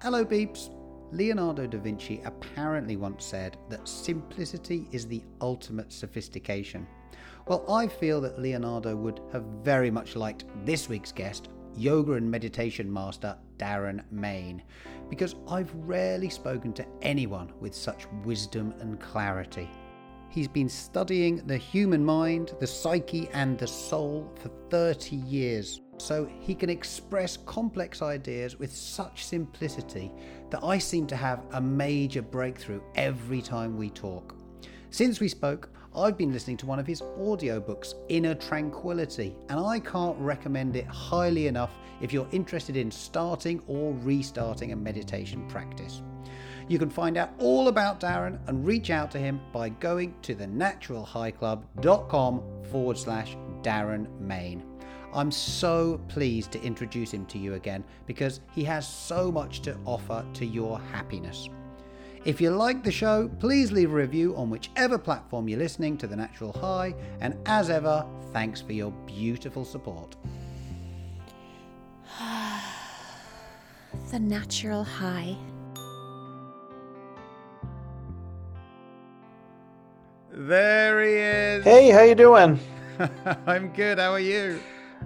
[0.00, 0.70] Hello, beeps.
[1.10, 6.86] Leonardo da Vinci apparently once said that simplicity is the ultimate sophistication.
[7.48, 12.30] Well, I feel that Leonardo would have very much liked this week's guest, yoga and
[12.30, 14.62] meditation master Darren Main,
[15.10, 19.68] because I've rarely spoken to anyone with such wisdom and clarity.
[20.28, 26.28] He's been studying the human mind, the psyche, and the soul for 30 years so
[26.40, 30.10] he can express complex ideas with such simplicity
[30.50, 34.34] that I seem to have a major breakthrough every time we talk.
[34.90, 39.80] Since we spoke, I've been listening to one of his audiobooks, Inner Tranquility, and I
[39.80, 46.02] can't recommend it highly enough if you're interested in starting or restarting a meditation practice.
[46.68, 50.34] You can find out all about Darren and reach out to him by going to
[50.34, 54.67] thenaturalhighclub.com forward slash Darren Main.
[55.12, 59.76] I'm so pleased to introduce him to you again because he has so much to
[59.84, 61.48] offer to your happiness.
[62.24, 66.06] If you like the show, please leave a review on whichever platform you're listening to
[66.06, 70.16] The Natural High, and as ever, thanks for your beautiful support.
[74.10, 75.36] the Natural High.
[80.30, 81.64] There he is.
[81.64, 82.60] Hey, how you doing?
[83.46, 83.98] I'm good.
[83.98, 84.60] How are you?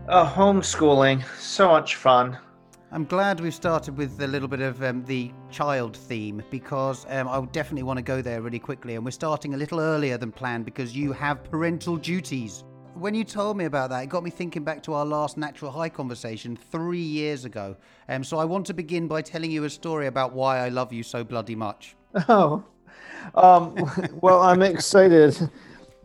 [0.09, 2.39] Uh, homeschooling, so much fun.
[2.91, 7.27] I'm glad we've started with a little bit of um, the child theme because um,
[7.27, 8.97] I definitely want to go there really quickly.
[8.97, 12.65] And we're starting a little earlier than planned because you have parental duties.
[12.95, 15.71] When you told me about that, it got me thinking back to our last Natural
[15.71, 17.77] High conversation three years ago.
[18.11, 20.93] Um, so I want to begin by telling you a story about why I love
[20.93, 21.97] you so bloody much.
[22.29, 22.63] Oh,
[23.35, 23.75] um,
[24.21, 25.51] well, I'm excited.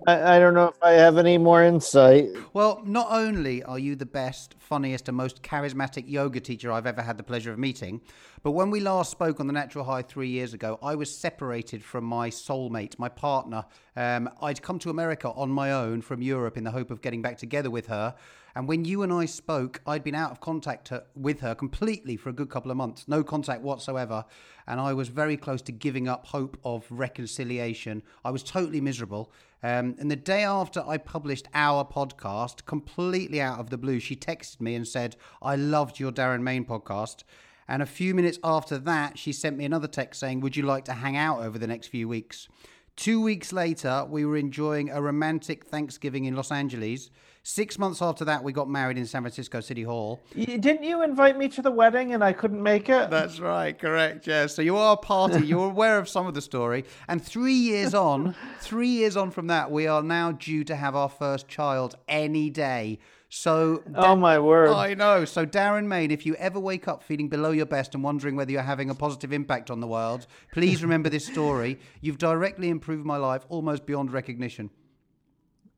[0.08, 2.30] I, I don't know if I have any more insight.
[2.54, 7.02] Well, not only are you the best, funniest, and most charismatic yoga teacher I've ever
[7.02, 8.00] had the pleasure of meeting,
[8.42, 11.84] but when we last spoke on the Natural High three years ago, I was separated
[11.84, 13.66] from my soulmate, my partner.
[13.98, 17.22] Um, I'd come to America on my own from Europe in the hope of getting
[17.22, 18.16] back together with her.
[18.56, 22.30] And when you and I spoke, I'd been out of contact with her completely for
[22.30, 24.24] a good couple of months, no contact whatsoever.
[24.68, 28.02] And I was very close to giving up hope of reconciliation.
[28.24, 29.32] I was totally miserable.
[29.64, 34.16] Um, and the day after I published our podcast, completely out of the blue, she
[34.16, 37.24] texted me and said, I loved your Darren Main podcast.
[37.68, 40.86] And a few minutes after that, she sent me another text saying, Would you like
[40.86, 42.48] to hang out over the next few weeks?
[42.96, 47.10] Two weeks later, we were enjoying a romantic Thanksgiving in Los Angeles.
[47.50, 50.20] Six months after that, we got married in San Francisco City Hall.
[50.36, 53.10] Didn't you invite me to the wedding and I couldn't make it?
[53.10, 54.28] That's right, correct.
[54.28, 54.48] Yeah.
[54.48, 55.46] So you are a party.
[55.48, 56.84] You're aware of some of the story.
[57.08, 60.94] And three years on, three years on from that, we are now due to have
[60.94, 63.00] our first child any day.
[63.30, 64.72] So, oh my word!
[64.72, 65.24] I know.
[65.24, 68.52] So, Darren Main, if you ever wake up feeling below your best and wondering whether
[68.52, 71.80] you're having a positive impact on the world, please remember this story.
[72.02, 74.70] You've directly improved my life almost beyond recognition.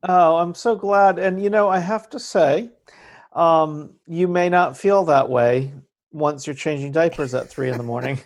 [0.02, 1.18] Oh, I'm so glad.
[1.18, 2.70] And you know, I have to say,
[3.32, 5.72] um, you may not feel that way
[6.12, 8.18] once you're changing diapers at three in the morning.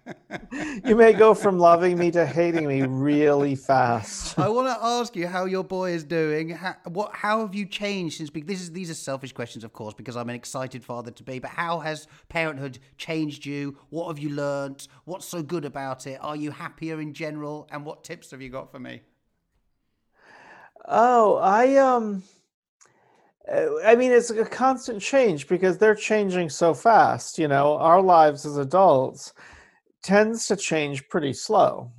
[0.84, 4.38] you may go from loving me to hating me really fast.
[4.38, 6.50] I want to ask you how your boy is doing.
[6.50, 7.14] How, what?
[7.14, 8.30] How have you changed since?
[8.34, 11.38] This is these are selfish questions, of course, because I'm an excited father to be.
[11.38, 13.78] But how has parenthood changed you?
[13.90, 14.88] What have you learnt?
[15.04, 16.18] What's so good about it?
[16.22, 17.68] Are you happier in general?
[17.70, 19.02] And what tips have you got for me?
[20.86, 22.22] Oh, I um
[23.52, 27.76] uh, I mean it's a constant change because they're changing so fast, you know.
[27.78, 29.32] Our lives as adults
[30.02, 31.90] tends to change pretty slow.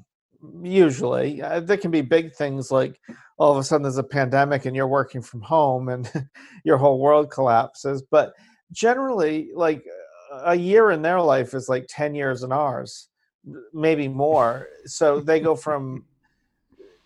[0.61, 2.99] Usually, uh, there can be big things like
[3.37, 6.11] all of a sudden there's a pandemic and you're working from home and
[6.63, 8.33] your whole world collapses, but
[8.71, 9.83] generally like
[10.45, 13.09] a year in their life is like 10 years in ours,
[13.73, 14.67] maybe more.
[14.85, 16.05] So they go from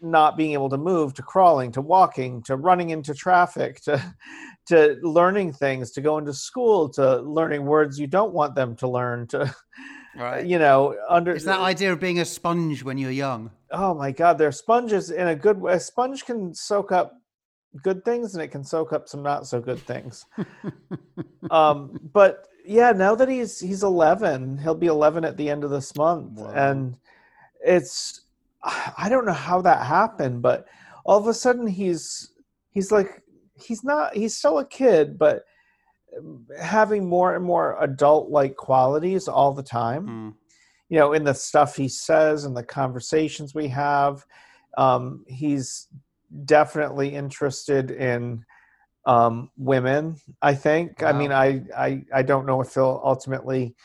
[0.01, 4.01] not being able to move to crawling to walking to running into traffic to
[4.65, 8.87] to learning things to going to school to learning words you don't want them to
[8.87, 9.53] learn to
[10.15, 10.45] right.
[10.45, 13.51] you know under it's that idea of being a sponge when you're young.
[13.71, 17.13] Oh my god they're sponges in a good way a sponge can soak up
[17.83, 20.25] good things and it can soak up some not so good things.
[21.49, 25.71] Um but yeah now that he's he's 11 he'll be 11 at the end of
[25.71, 26.51] this month wow.
[26.51, 26.95] and
[27.65, 28.21] it's
[28.63, 30.67] I don't know how that happened, but
[31.05, 32.31] all of a sudden he's
[32.71, 33.23] he's like
[33.55, 35.43] he's not he's still a kid, but
[36.59, 40.07] having more and more adult like qualities all the time.
[40.07, 40.33] Mm.
[40.89, 44.25] You know, in the stuff he says and the conversations we have,
[44.77, 45.87] um, he's
[46.45, 48.43] definitely interested in
[49.05, 50.17] um, women.
[50.41, 51.01] I think.
[51.01, 51.07] Wow.
[51.09, 53.75] I mean, I, I I don't know if he'll ultimately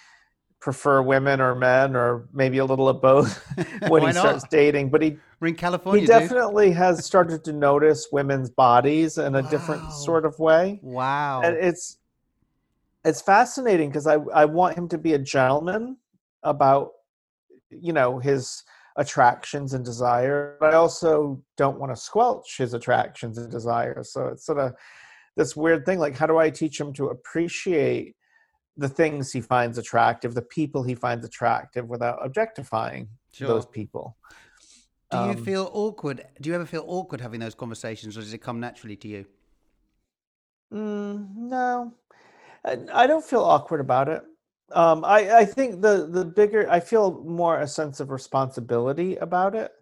[0.60, 3.42] prefer women or men or maybe a little of both
[3.88, 6.00] when he starts dating but he We're in California.
[6.00, 6.16] he dude.
[6.20, 9.48] definitely has started to notice women's bodies in a Wow.
[9.48, 11.42] different sort of way Wow.
[11.42, 11.98] and it's
[13.04, 15.98] it's fascinating because I, I want him to be a gentleman
[16.42, 16.90] about
[17.70, 18.64] you know his
[18.96, 24.28] attractions and desire but i also don't want to squelch his attractions and desires so
[24.28, 24.72] it's sort of
[25.36, 28.16] this weird thing like how do i teach him to appreciate
[28.76, 33.48] the things he finds attractive the people he finds attractive without objectifying Sure.
[33.48, 34.16] those people
[35.10, 36.24] Do you Um, feel awkward?
[36.40, 39.26] Do you ever feel awkward having those conversations, or does it come naturally to you?
[40.72, 41.94] Mm, no,
[42.64, 44.22] I, I don't feel awkward about it.
[44.72, 49.54] Um, I, I think the the bigger I feel more a sense of responsibility about
[49.54, 49.72] it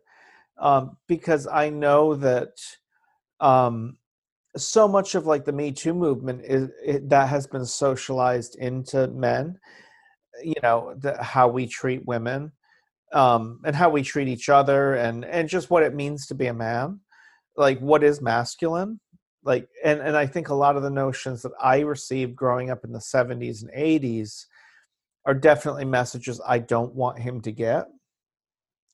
[0.59, 2.59] um, because I know that
[3.41, 3.99] um,
[4.57, 9.09] so much of like the Me Too movement is it, that has been socialized into
[9.09, 9.59] men.
[10.43, 12.53] You know the, how we treat women
[13.13, 16.47] um, and how we treat each other and and just what it means to be
[16.47, 17.01] a man.
[17.57, 19.01] Like what is masculine?
[19.45, 22.85] like and and i think a lot of the notions that i received growing up
[22.85, 24.47] in the 70s and 80s
[25.27, 27.87] are definitely messages i don't want him to get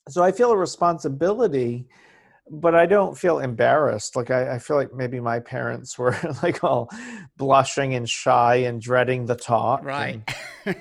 [0.09, 1.87] so i feel a responsibility
[2.49, 6.63] but i don't feel embarrassed like i, I feel like maybe my parents were like
[6.65, 6.89] all
[7.37, 10.23] blushing and shy and dreading the talk Right.
[10.65, 10.77] and,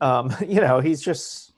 [0.00, 1.52] um you know he's just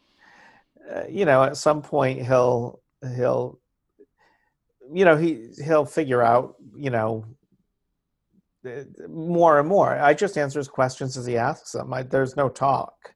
[0.95, 2.81] uh, you know at some point he'll
[3.17, 3.59] he'll
[4.93, 7.25] you know he he'll figure out you know
[8.65, 9.97] uh, more and more.
[9.99, 11.93] I just answer his questions as he asks them.
[11.93, 13.15] I, there's no talk.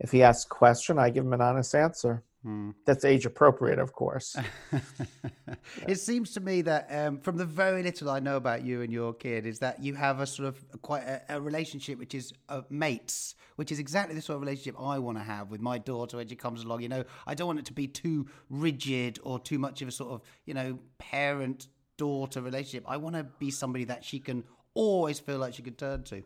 [0.00, 2.70] If he asks a question i give him an honest answer Hmm.
[2.86, 4.34] that's age appropriate of course
[5.86, 8.90] it seems to me that um, from the very little I know about you and
[8.90, 12.14] your kid is that you have a sort of a, quite a, a relationship which
[12.14, 15.60] is uh, mates, which is exactly the sort of relationship I want to have with
[15.60, 16.80] my daughter when she comes along.
[16.80, 19.92] You know, I don't want it to be too rigid or too much of a
[19.92, 21.66] sort of you know parent
[21.98, 22.84] daughter relationship.
[22.88, 26.22] I want to be somebody that she can always feel like she can turn to.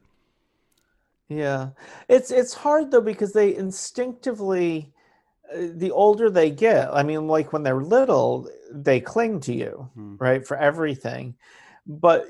[1.28, 1.70] Yeah,
[2.08, 4.93] it's it's hard though because they instinctively,
[5.52, 10.16] the older they get, I mean, like when they're little, they cling to you, Hmm.
[10.18, 11.34] right, for everything.
[11.86, 12.26] But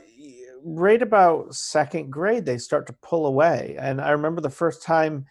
[0.65, 3.77] right about second grade, they start to pull away.
[3.79, 5.27] And I remember the first time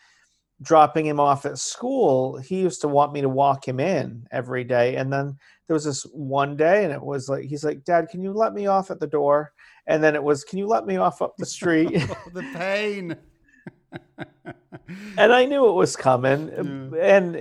[0.62, 4.64] dropping him off at school, he used to want me to walk him in every
[4.64, 4.96] day.
[4.96, 5.38] And then
[5.68, 8.54] there was this one day, and it was like, he's like, Dad, can you let
[8.54, 9.52] me off at the door?
[9.88, 11.92] And then it was, Can you let me off up the street?
[12.10, 13.18] Oh, the pain.
[15.18, 16.50] and I knew it was coming.
[17.00, 17.40] And uh,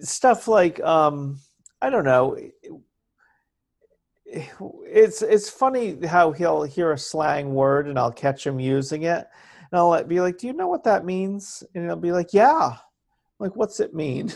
[0.00, 1.40] stuff like um,
[1.80, 2.36] I don't know.
[4.26, 9.26] It's it's funny how he'll hear a slang word and I'll catch him using it,
[9.70, 12.76] and I'll be like, "Do you know what that means?" And he'll be like, "Yeah."
[13.40, 14.32] I'm like, what's it mean?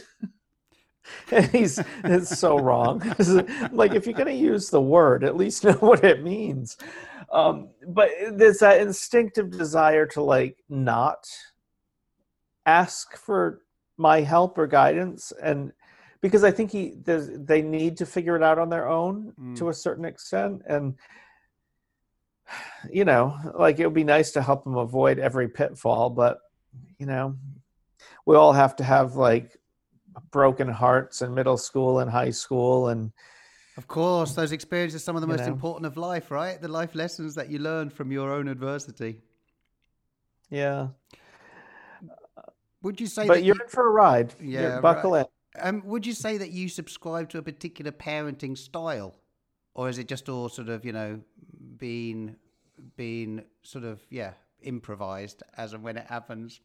[1.31, 3.01] and he's it's so wrong.
[3.73, 6.77] like, if you're gonna use the word, at least know what it means.
[7.33, 11.29] Um, but there's that instinctive desire to like not
[12.67, 13.63] ask for
[13.99, 15.73] my help or guidance and
[16.21, 19.57] because i think he they need to figure it out on their own Mm.
[19.57, 20.95] to a certain extent and
[22.91, 26.39] you know like it would be nice to help them avoid every pitfall but
[26.99, 27.37] you know
[28.25, 29.57] we all have to have like
[30.31, 33.13] broken hearts in middle school and high school and
[33.77, 35.53] Of course, those experiences are some of the most know.
[35.53, 36.61] important of life, right?
[36.61, 39.21] The life lessons that you learn from your own adversity.
[40.51, 40.89] yeah
[42.83, 45.21] Would you say but that you're you, in for a ride Yeah, yeah buckle right.
[45.21, 45.27] in
[45.61, 49.15] um, would you say that you subscribe to a particular parenting style,
[49.75, 51.21] or is it just all sort of you know
[51.77, 52.37] being
[52.97, 54.33] being sort of yeah
[54.63, 56.61] improvised as and when it happens?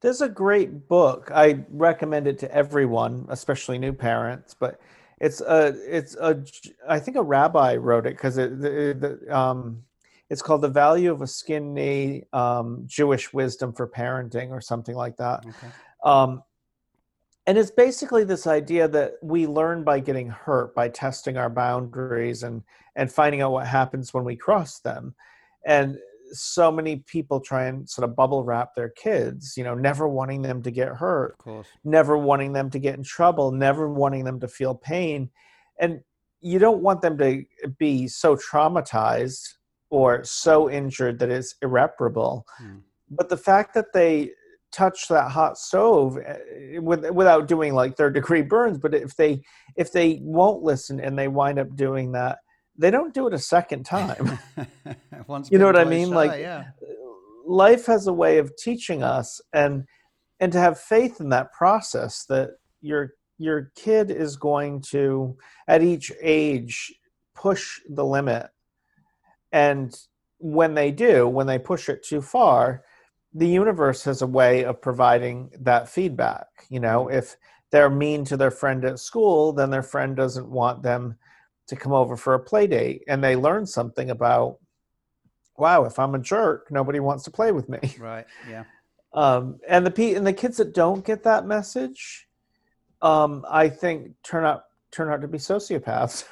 [0.00, 1.30] There's a great book.
[1.34, 4.54] I recommend it to everyone, especially new parents.
[4.54, 4.80] But
[5.20, 6.44] it's a it's a,
[6.88, 9.82] I think a rabbi wrote it because it the, the, um
[10.28, 15.16] it's called the value of a skinny um, Jewish wisdom for parenting or something like
[15.16, 15.44] that.
[15.46, 15.68] Okay.
[16.04, 16.42] Um,
[17.46, 22.42] and it's basically this idea that we learn by getting hurt, by testing our boundaries
[22.42, 22.62] and
[22.96, 25.14] and finding out what happens when we cross them.
[25.64, 25.98] And
[26.32, 30.42] so many people try and sort of bubble wrap their kids, you know, never wanting
[30.42, 31.36] them to get hurt,
[31.84, 35.30] never wanting them to get in trouble, never wanting them to feel pain.
[35.78, 36.00] And
[36.40, 37.44] you don't want them to
[37.78, 39.55] be so traumatized
[39.90, 42.44] or so injured that it's irreparable.
[42.58, 42.78] Hmm.
[43.10, 44.30] But the fact that they
[44.72, 49.42] touch that hot stove eh, with, without doing like third degree burns, but if they
[49.76, 52.38] if they won't listen and they wind up doing that,
[52.76, 54.38] they don't do it a second time.
[55.26, 56.08] Once You know what I mean?
[56.08, 56.64] shy, Like, yeah.
[57.46, 59.84] life has a way of teaching us and
[60.40, 62.50] and to have faith in that process that
[62.80, 65.36] your your kid is going to
[65.68, 66.92] at each age
[67.34, 68.46] push the limit
[69.56, 69.98] and
[70.38, 72.84] when they do when they push it too far
[73.32, 76.46] the universe has a way of providing that feedback.
[76.68, 77.36] You know if
[77.70, 81.16] they're mean to their friend at school then their friend doesn't want them
[81.68, 83.02] to come over for a play date.
[83.08, 84.58] And they learn something about
[85.58, 87.80] wow if i'm a jerk nobody wants to play with me.
[87.98, 88.64] Right yeah.
[89.14, 92.28] Um, and the and the kids that don't get that message
[93.00, 96.24] um, i think turn out turn out to be sociopaths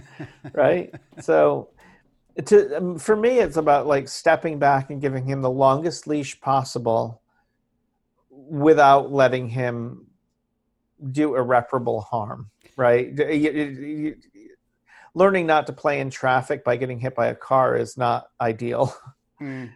[0.52, 0.94] right?
[1.20, 1.70] So
[2.44, 6.40] to um, for me it's about like stepping back and giving him the longest leash
[6.40, 7.22] possible
[8.30, 10.06] without letting him
[11.10, 13.14] do irreparable harm right
[15.14, 18.94] learning not to play in traffic by getting hit by a car is not ideal
[19.40, 19.70] mm.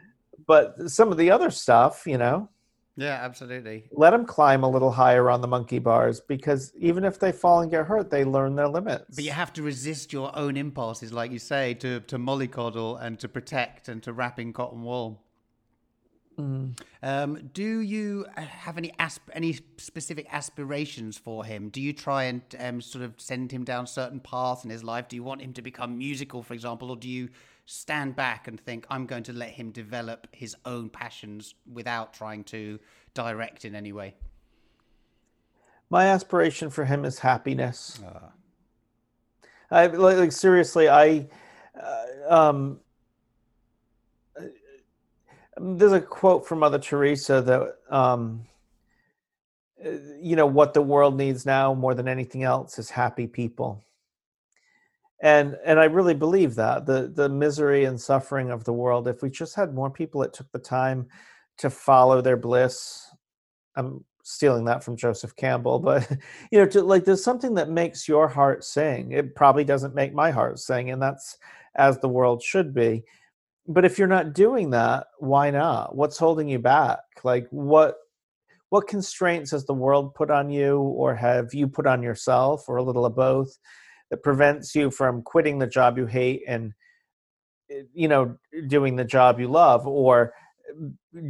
[0.46, 2.48] but some of the other stuff you know
[2.96, 3.84] yeah, absolutely.
[3.92, 7.60] Let them climb a little higher on the monkey bars because even if they fall
[7.60, 9.14] and get hurt, they learn their limits.
[9.14, 13.18] But you have to resist your own impulses, like you say, to, to mollycoddle and
[13.20, 15.22] to protect and to wrap in cotton wool.
[16.38, 16.78] Mm.
[17.02, 21.70] Um, do you have any asp- any specific aspirations for him?
[21.70, 25.08] Do you try and um, sort of send him down certain paths in his life?
[25.08, 27.30] Do you want him to become musical, for example, or do you
[27.66, 32.44] stand back and think I'm going to let him develop his own passions without trying
[32.44, 32.78] to
[33.12, 34.14] direct in any way?
[35.90, 38.00] My aspiration for him is happiness.
[38.04, 38.28] Uh.
[39.70, 40.88] I like, like, seriously.
[40.88, 41.26] I
[41.80, 42.80] uh, um,
[45.56, 48.44] there's a quote from Mother Teresa that um,
[50.20, 53.82] you know what the world needs now more than anything else is happy people
[55.20, 59.22] and and i really believe that the the misery and suffering of the world if
[59.22, 61.06] we just had more people that took the time
[61.56, 63.08] to follow their bliss
[63.76, 66.10] i'm stealing that from joseph campbell but
[66.50, 69.12] you know to like there's something that makes your heart sing.
[69.12, 71.38] It probably doesn't make my heart sing and that's
[71.76, 73.04] as the world should be.
[73.68, 75.94] But if you're not doing that why not?
[75.94, 76.98] What's holding you back?
[77.22, 77.98] Like what
[78.70, 82.78] what constraints has the world put on you or have you put on yourself or
[82.78, 83.56] a little of both
[84.10, 86.72] that prevents you from quitting the job you hate and
[87.70, 88.36] eh, you know
[88.68, 90.32] doing the job you love or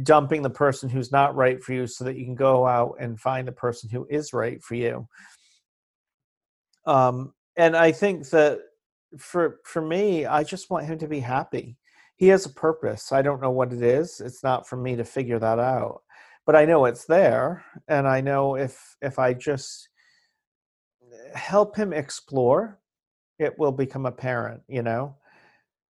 [0.03, 3.19] dumping the person who's not right for you so that you can go out and
[3.19, 5.07] find the person who is right for you.
[6.85, 8.59] Um, and i think that
[9.17, 11.77] for for me i just want him to be happy.
[12.15, 13.11] He has a purpose.
[13.11, 14.21] I don't know what it is.
[14.21, 16.01] It's not for me to figure that out.
[16.45, 19.89] But i know it's there and i know if if i just
[21.33, 22.79] help him explore,
[23.39, 25.15] it will become apparent, you know.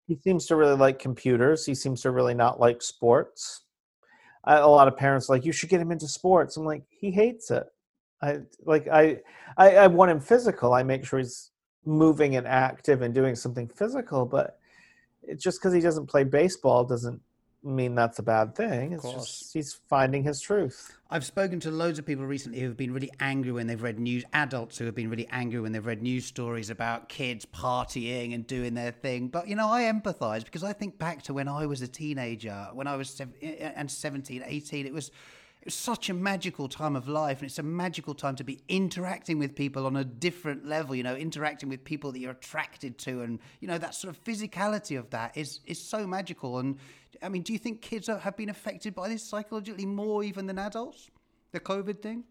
[0.07, 1.65] He seems to really like computers.
[1.65, 3.61] He seems to really not like sports.
[4.43, 6.55] I, a lot of parents like you should get him into sports.
[6.55, 7.65] I'm like he hates it.
[8.21, 9.17] I like I,
[9.57, 10.73] I I want him physical.
[10.73, 11.51] I make sure he's
[11.85, 14.59] moving and active and doing something physical, but
[15.23, 17.21] it's just because he doesn't play baseball doesn't
[17.63, 18.93] mean that's a bad thing.
[18.93, 20.93] It's just he's finding his truth.
[21.09, 23.99] I've spoken to loads of people recently who have been really angry when they've read
[23.99, 28.33] news, adults who have been really angry when they've read news stories about kids partying
[28.33, 29.29] and doing their thing.
[29.29, 32.67] But, you know, I empathize because I think back to when I was a teenager,
[32.73, 35.11] when I was eh, eh, and 17, 18, it was
[35.69, 39.55] such a magical time of life and it's a magical time to be interacting with
[39.55, 43.39] people on a different level you know interacting with people that you're attracted to and
[43.59, 46.77] you know that sort of physicality of that is is so magical and
[47.21, 50.57] i mean do you think kids have been affected by this psychologically more even than
[50.59, 51.09] adults
[51.51, 52.23] the covid thing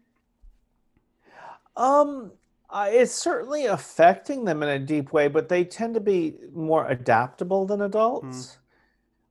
[1.75, 2.31] um
[2.69, 6.85] uh, it's certainly affecting them in a deep way but they tend to be more
[6.89, 8.57] adaptable than adults mm.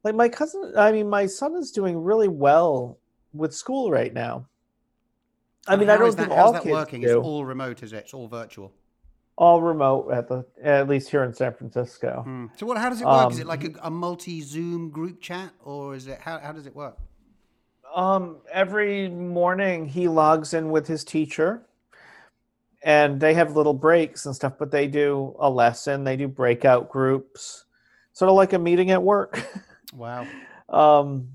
[0.04, 2.98] like my cousin i mean my son is doing really well
[3.36, 4.46] with school right now.
[5.68, 7.00] I mean, I don't think that, all how's that working?
[7.00, 7.18] Do.
[7.18, 7.96] It's all remote, is it?
[7.96, 8.72] It's all virtual.
[9.38, 12.22] All remote at the at least here in San Francisco.
[12.24, 12.46] Hmm.
[12.56, 12.78] So what?
[12.78, 13.26] How does it work?
[13.26, 16.52] Um, is it like a, a multi Zoom group chat, or is it how how
[16.52, 16.96] does it work?
[17.94, 21.66] Um, every morning he logs in with his teacher,
[22.82, 24.54] and they have little breaks and stuff.
[24.58, 26.04] But they do a lesson.
[26.04, 27.66] They do breakout groups,
[28.14, 29.40] sort of like a meeting at work.
[29.94, 30.26] Wow.
[30.68, 31.28] um,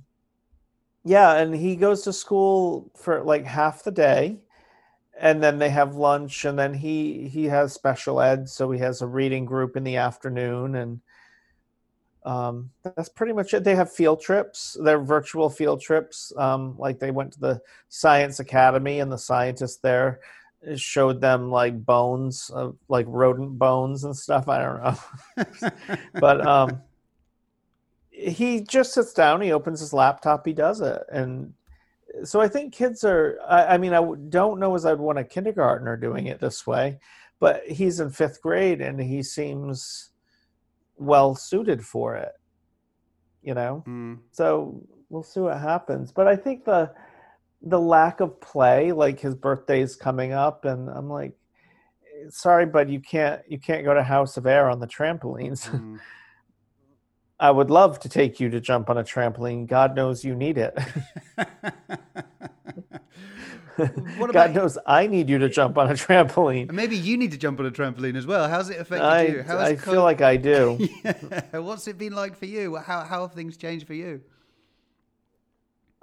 [1.03, 4.37] yeah, and he goes to school for like half the day
[5.21, 9.01] and then they have lunch and then he he has special ed so he has
[9.01, 10.99] a reading group in the afternoon and
[12.23, 13.63] um, that's pretty much it.
[13.63, 14.77] They have field trips.
[14.83, 16.31] They're virtual field trips.
[16.37, 20.19] Um, like they went to the science academy and the scientists there
[20.75, 24.47] showed them like bones of like rodent bones and stuff.
[24.47, 25.97] I don't know.
[26.19, 26.81] But um
[28.11, 31.53] he just sits down, he opens his laptop, he does it, and
[32.23, 33.39] so I think kids are.
[33.47, 36.99] I, I mean, I don't know as I'd want a kindergartner doing it this way,
[37.39, 40.11] but he's in fifth grade and he seems
[40.97, 42.33] well suited for it.
[43.41, 44.19] You know, Mm.
[44.31, 46.11] so we'll see what happens.
[46.11, 46.91] But I think the
[47.63, 51.33] the lack of play, like his birthday's coming up, and I'm like,
[52.29, 55.69] sorry, but you can't you can't go to House of Air on the trampolines.
[55.69, 55.99] Mm.
[57.41, 59.65] I would love to take you to jump on a trampoline.
[59.65, 60.77] God knows you need it.
[64.31, 66.71] God knows I need you to jump on a trampoline.
[66.71, 68.47] Maybe you need to jump on a trampoline as well.
[68.47, 69.41] How's it affected I, you?
[69.41, 70.77] How I co- feel like I do.
[71.03, 71.59] Yeah.
[71.59, 72.75] What's it been like for you?
[72.75, 74.21] How how have things changed for you?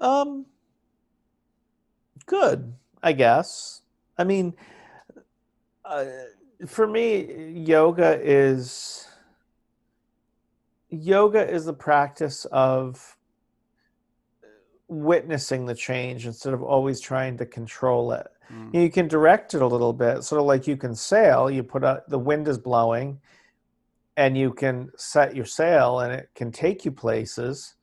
[0.01, 0.47] Um,
[2.27, 3.83] good, I guess.
[4.17, 4.55] I mean,
[5.85, 6.05] uh,
[6.67, 9.08] for me, yoga is
[10.91, 13.17] yoga is the practice of
[14.89, 18.27] witnessing the change instead of always trying to control it.
[18.53, 18.75] Mm.
[18.75, 21.51] You can direct it a little bit, sort of like you can sail.
[21.51, 23.21] You put out the wind is blowing,
[24.17, 27.75] and you can set your sail, and it can take you places.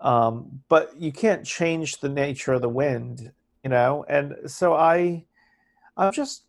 [0.00, 3.32] Um, but you can't change the nature of the wind,
[3.64, 4.04] you know.
[4.08, 5.24] And so I,
[5.96, 6.44] I'm just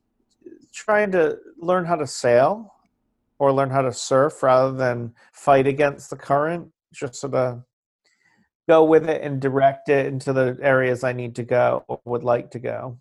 [0.73, 2.73] trying to learn how to sail,
[3.39, 6.69] or learn how to surf rather than fight against the current.
[6.93, 7.63] Just sort of
[8.67, 12.23] go with it and direct it into the areas I need to go or would
[12.23, 12.97] like to go.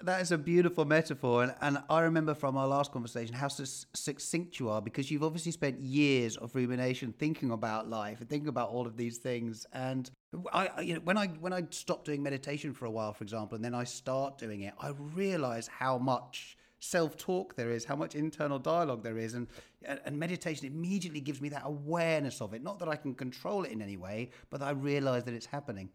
[0.00, 4.60] That is a beautiful metaphor, and, and I remember from our last conversation how succinct
[4.60, 8.70] you are because you've obviously spent years of rumination thinking about life and thinking about
[8.70, 9.66] all of these things.
[9.72, 10.08] And
[10.52, 13.56] I- you know, when I when I stopped doing meditation for a while, for example,
[13.56, 18.16] and then I start doing it, I realize how much self-talk there is, how much
[18.16, 19.46] internal dialogue there is, and
[19.84, 22.62] and meditation immediately gives me that awareness of it.
[22.62, 25.88] Not that I can control it in any way, but I realize that it's happening.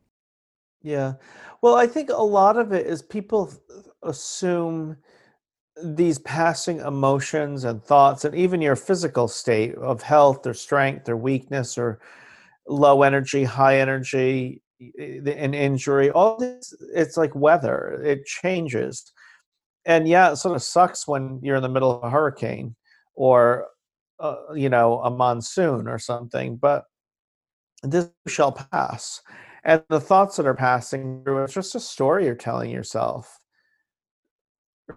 [0.82, 1.14] Yeah.
[1.62, 3.52] Well, I think a lot of it is people
[4.04, 4.96] assume
[5.84, 11.18] these passing emotions and thoughts, and even your physical state of health or strength or
[11.18, 12.00] weakness or
[12.68, 19.12] low energy, high energy, an injury, all this, it's like weather, it changes.
[19.88, 22.76] And yeah, it sort of sucks when you're in the middle of a hurricane
[23.16, 23.68] or,
[24.20, 26.84] uh, you know, a monsoon or something, but
[27.84, 29.22] this shall pass.
[29.64, 33.40] And the thoughts that are passing through, it's just a story you're telling yourself.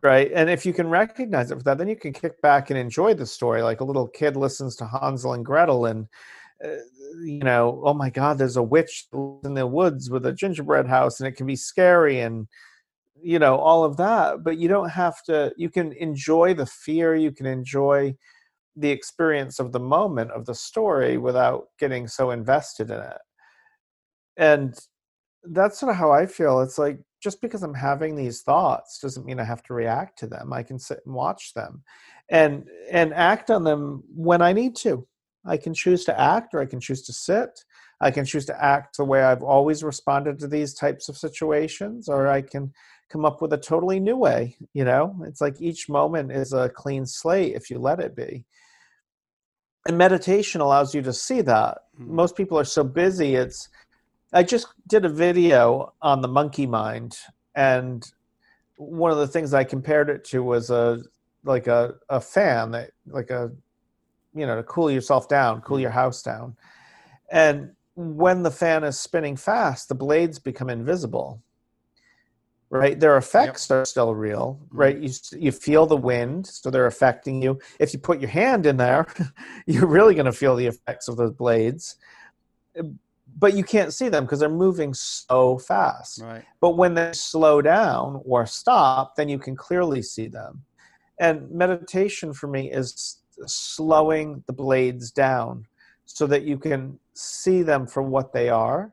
[0.02, 0.30] Right.
[0.34, 3.14] And if you can recognize it for that, then you can kick back and enjoy
[3.14, 3.62] the story.
[3.62, 6.06] Like a little kid listens to Hansel and Gretel and,
[6.64, 6.68] uh,
[7.24, 9.06] you know, oh my God, there's a witch
[9.44, 12.48] in the woods with a gingerbread house and it can be scary and,
[13.22, 14.42] you know, all of that.
[14.42, 18.16] But you don't have to, you can enjoy the fear, you can enjoy
[18.76, 23.18] the experience of the moment of the story without getting so invested in it
[24.40, 24.74] and
[25.44, 26.60] that's sort of how I feel.
[26.60, 30.26] It's like just because I'm having these thoughts doesn't mean I have to react to
[30.26, 30.52] them.
[30.52, 31.82] I can sit and watch them
[32.30, 35.06] and and act on them when I need to.
[35.44, 37.64] I can choose to act or I can choose to sit.
[38.00, 42.08] I can choose to act the way I've always responded to these types of situations
[42.08, 42.72] or I can
[43.10, 45.16] come up with a totally new way, you know?
[45.26, 48.44] It's like each moment is a clean slate if you let it be.
[49.86, 51.78] And meditation allows you to see that.
[52.00, 52.08] Mm.
[52.08, 53.68] Most people are so busy it's
[54.32, 57.18] I just did a video on the monkey mind,
[57.56, 58.04] and
[58.76, 61.00] one of the things I compared it to was a
[61.42, 63.50] like a, a fan that like a
[64.34, 66.56] you know to cool yourself down, cool your house down.
[67.30, 71.42] And when the fan is spinning fast, the blades become invisible.
[72.72, 74.60] Right, their effects are still real.
[74.66, 74.78] Mm-hmm.
[74.78, 77.58] Right, you you feel the wind, so they're affecting you.
[77.80, 79.06] If you put your hand in there,
[79.66, 81.96] you're really going to feel the effects of those blades
[82.78, 82.84] uh,
[83.38, 86.20] but you can't see them because they're moving so fast.
[86.20, 86.44] Right.
[86.60, 90.64] But when they slow down or stop, then you can clearly see them.
[91.18, 95.66] And meditation for me is slowing the blades down
[96.06, 98.92] so that you can see them for what they are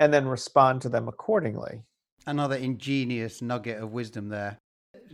[0.00, 1.82] and then respond to them accordingly.
[2.26, 4.58] Another ingenious nugget of wisdom there.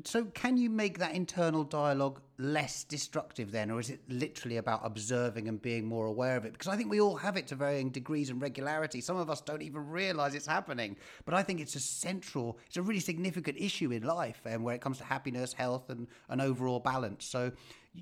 [0.05, 4.81] So, can you make that internal dialogue less destructive then, or is it literally about
[4.85, 6.53] observing and being more aware of it?
[6.53, 9.03] Because I think we all have it to varying degrees and regularity.
[9.03, 10.97] Some of us don't even realize it's happening,
[11.27, 14.75] but I think it's a central, it's a really significant issue in life, and where
[14.75, 17.27] it comes to happiness, health, and an overall balance.
[17.27, 17.53] So,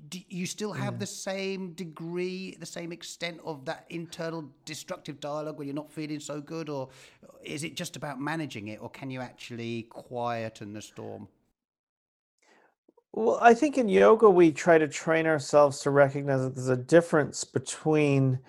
[0.07, 5.57] do you still have the same degree, the same extent of that internal destructive dialogue
[5.57, 6.89] when you're not feeling so good, or
[7.43, 11.27] is it just about managing it, or can you actually quieten the storm?
[13.11, 16.77] Well, I think in yoga, we try to train ourselves to recognize that there's a
[16.77, 18.39] difference between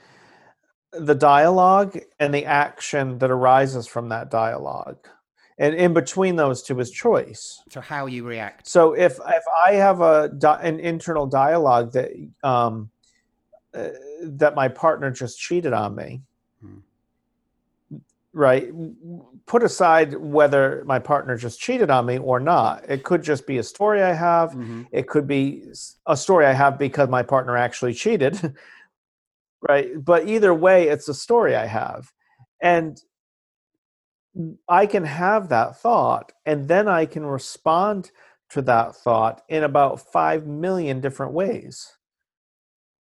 [0.93, 5.09] the dialogue and the action that arises from that dialogue
[5.59, 8.67] and in between those two is choice So how you react.
[8.67, 10.31] so if if i have a
[10.63, 12.11] an internal dialogue that
[12.43, 12.91] um
[13.75, 13.89] uh,
[14.23, 16.23] that my partner just cheated on me
[16.61, 16.79] Hmm.
[18.33, 18.69] right
[19.47, 23.59] put aside whether my partner just cheated on me or not it could just be
[23.59, 24.87] a story i have Mhm.
[24.93, 25.65] it could be
[26.07, 28.35] a story I have because my partner actually cheated.
[29.69, 29.89] right.
[30.05, 32.13] But either way, it's a story I have.
[32.61, 33.01] And
[34.69, 38.11] I can have that thought and then I can respond
[38.51, 41.97] to that thought in about 5 million different ways.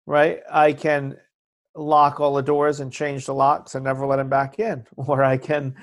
[0.07, 0.41] Right.
[0.51, 1.17] I can
[1.75, 5.23] lock all the doors and change the locks and never let him back in, or
[5.23, 5.75] I can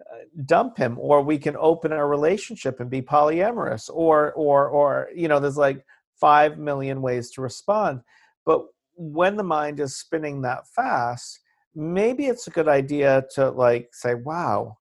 [0.00, 5.08] uh, dump him or we can open a relationship and be polyamorous or or or
[5.14, 5.84] you know there's like
[6.20, 8.00] 5 million ways to respond
[8.46, 8.62] but
[8.94, 11.40] when the mind is spinning that fast
[11.74, 14.76] maybe it's a good idea to like say wow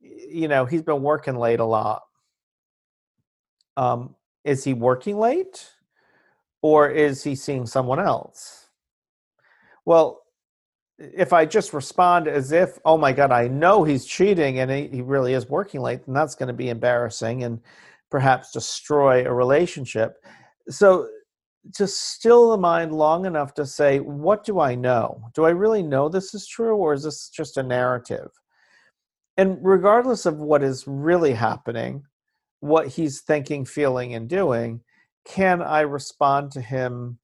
[0.00, 2.02] you know he's been working late a lot
[3.76, 5.70] um is he working late
[6.62, 8.68] or is he seeing someone else
[9.84, 10.20] well
[11.00, 15.00] if I just respond as if, oh my God, I know he's cheating and he,
[15.00, 17.58] really is working late, then that's going to be embarrassing and
[18.10, 20.22] perhaps destroy a relationship.
[20.68, 21.08] So
[21.74, 25.22] just still the mind long enough to say, what do I know?
[25.34, 28.30] Do I really know this is true or is this just a narrative?
[29.40, 32.04] And regardless of what is really happening,
[32.60, 34.82] what he's thinking, feeling, and doing,
[35.24, 37.18] can I respond to him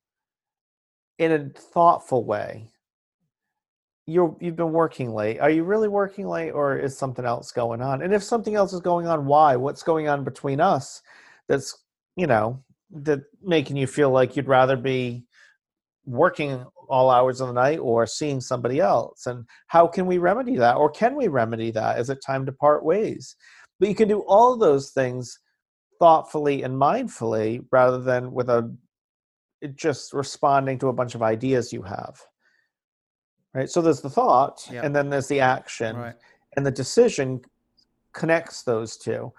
[1.19, 2.71] in a thoughtful way?
[4.07, 5.41] you're you've been working late.
[5.41, 8.03] Are you really working late or is something else going on?
[8.03, 9.57] And if something else is going on, why?
[9.57, 11.03] What's going on between us
[11.49, 11.77] that's,
[12.15, 15.25] you know, that making you feel like you'd rather be
[16.05, 19.27] working all hours of the night or seeing somebody else?
[19.27, 20.77] And how can we remedy that?
[20.77, 21.99] Or can we remedy that?
[21.99, 23.37] Is it time to part ways?
[23.79, 25.39] But you can do all those things
[25.99, 28.75] thoughtfully and mindfully rather than with a
[29.75, 32.21] just responding to a bunch of ideas you have
[33.55, 36.15] right so there's the thought and then there's the action Right.
[36.57, 37.41] and the decision
[38.13, 39.33] connects those two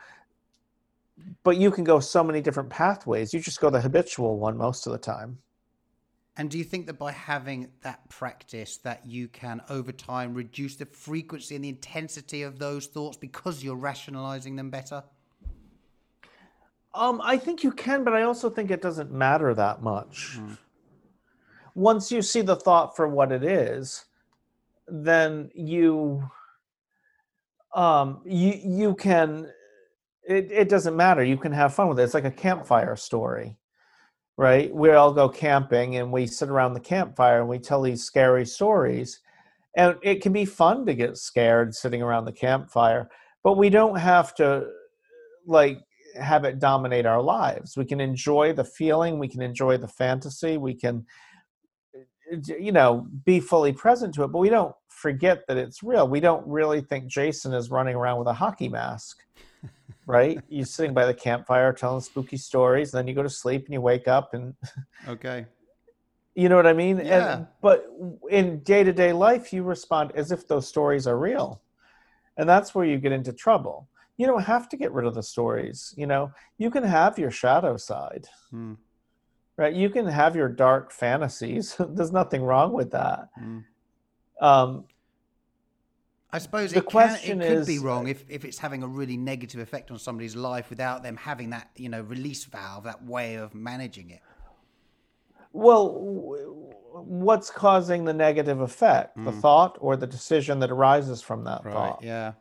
[1.43, 4.87] but you can go so many different pathways you just go the habitual one most
[4.87, 5.37] of the time
[6.37, 10.75] And do you think that by having that practice that you can over time reduce
[10.75, 15.03] the frequency and the intensity of those thoughts because you're rationalizing them better?
[16.93, 20.57] um i think you can but i also think it doesn't matter that much Mm.
[21.75, 24.05] once you see the thought for what it is
[24.87, 26.23] then you
[27.75, 29.51] um you you can
[30.23, 33.57] it, it doesn't matter you can have fun with it it's like a campfire story
[34.37, 34.73] right?
[34.73, 38.45] We all go camping and we sit around the campfire and we tell these scary
[38.45, 39.19] stories.
[39.75, 43.09] And it can be fun to get scared sitting around the campfire
[43.47, 44.67] but we don't have to
[45.45, 45.79] like
[46.19, 47.77] have it dominate our lives.
[47.77, 51.05] We can enjoy the feeling we can enjoy the fantasy we can
[52.59, 56.09] you know be fully present to it but we don't forget that it's real.
[56.09, 59.23] We don't really think jason is running around with a hockey mask
[60.07, 60.39] right?
[60.47, 63.73] You're sitting by the campfire telling spooky stories and then you go to sleep and
[63.73, 64.55] you wake up and
[65.07, 65.45] Okay.
[66.35, 66.97] you know what i mean?
[66.99, 67.37] Yeah.
[67.37, 67.85] and but
[68.29, 71.61] in day-to-day life you respond as if those stories are real.
[72.37, 73.89] And that's where you get into trouble.
[74.17, 76.31] You don't have to get rid of the stories you know?
[76.57, 78.25] You can have your shadow side.
[78.51, 78.73] Hmm.
[79.57, 79.73] right?
[79.73, 81.75] You can have your dark fantasies.
[81.95, 83.29] There's nothing wrong with that.
[83.37, 83.59] Hmm.
[84.41, 84.85] um
[86.37, 88.87] I suppose The it, can, question it could be wrong if, if it's having a
[88.87, 93.03] really negative effect on somebody's life without them having that, you know, release valve, that
[93.03, 94.21] way of managing it.
[95.51, 95.89] well
[96.93, 99.41] what's causing the negative effect the Mm.
[99.41, 101.73] thought or the decision that arises from that Right.
[101.73, 102.33] thought Yeah.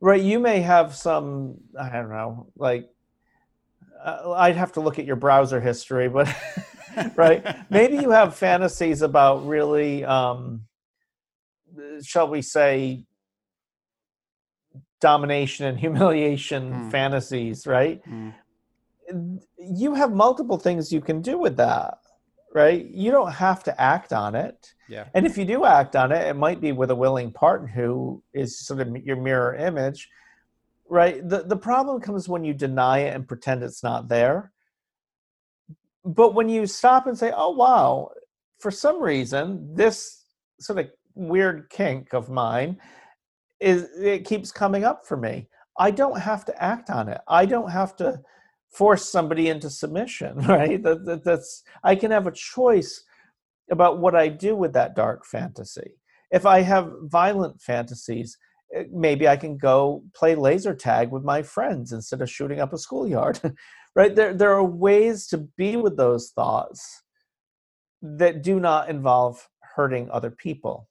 [0.00, 2.88] right you may have some i don't know like
[4.04, 6.28] uh, i'd have to look at your browser history but
[7.16, 10.62] right maybe you have fantasies about really um
[12.02, 13.04] shall we say
[15.00, 16.90] domination and humiliation Hmm.
[16.90, 18.30] fantasies right Hmm.
[19.58, 21.98] you have multiple things you can do with that
[22.54, 25.04] right you don't have to act on it Yeah.
[25.14, 28.22] and if you do act on it, it might be with a willing partner who
[28.32, 30.08] is sort of your mirror image,
[30.88, 31.16] right?
[31.28, 34.52] The the problem comes when you deny it and pretend it's not there.
[36.04, 38.10] But when you stop and say, "Oh wow,
[38.62, 40.24] for some reason this
[40.60, 40.86] sort of
[41.16, 42.78] weird kink of mine
[43.60, 45.48] is it keeps coming up for me.
[45.78, 47.20] I don't have to act on it.
[47.28, 48.20] I don't have to
[48.70, 50.82] force somebody into submission, right?
[50.82, 53.02] That, that that's I can have a choice
[53.70, 55.98] about what I do with that dark fantasy.
[56.30, 58.36] If I have violent fantasies,
[58.74, 62.72] eh, maybe I can go play laser tag with my friends instead of shooting up
[62.72, 63.40] a schoolyard.
[63.96, 64.14] right?
[64.14, 67.02] There, there are ways to be with those thoughts
[68.02, 70.88] that do not involve hurting other people.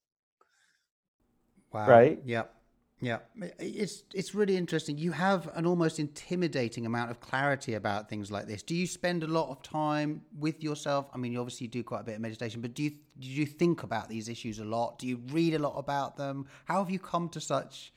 [1.76, 1.90] Wow.
[1.90, 2.22] Right?
[2.24, 2.54] Yep.
[3.02, 3.18] Yeah,
[3.60, 4.98] it's it's really interesting.
[4.98, 8.64] You have an almost intimidating amount of clarity about things like this.
[8.64, 11.10] Do you spend a lot of time with yourself?
[11.14, 13.46] I mean, you obviously do quite a bit of meditation, but do you do you
[13.46, 14.98] think about these issues a lot?
[15.00, 16.48] Do you read a lot about them?
[16.64, 17.92] How have you come to such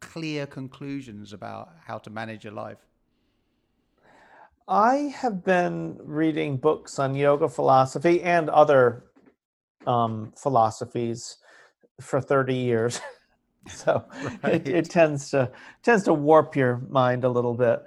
[0.00, 2.84] clear conclusions about how to manage your life?
[4.66, 9.04] I have been reading books on yoga philosophy and other
[9.86, 11.36] um, philosophies
[12.00, 13.00] for 30 years.
[13.68, 14.04] so
[14.42, 14.54] right.
[14.54, 15.50] it, it, tends to
[15.82, 17.82] tends to warp your mind a little bit.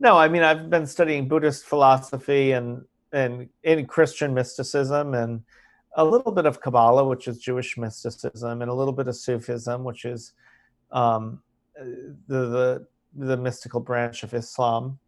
[0.00, 5.42] No, I mean I've been studying Buddhist philosophy and and in Christian mysticism and
[5.96, 9.82] a little bit of Kabbalah, which is Jewish mysticism, and a little bit of Sufism,
[9.82, 10.32] which is
[10.92, 11.42] um,
[11.76, 14.98] the, the the mystical branch of Islam.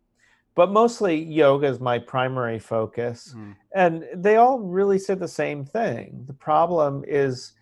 [0.56, 3.54] But mostly yoga is my primary focus, mm.
[3.74, 6.24] and they all really say the same thing.
[6.26, 7.52] The problem is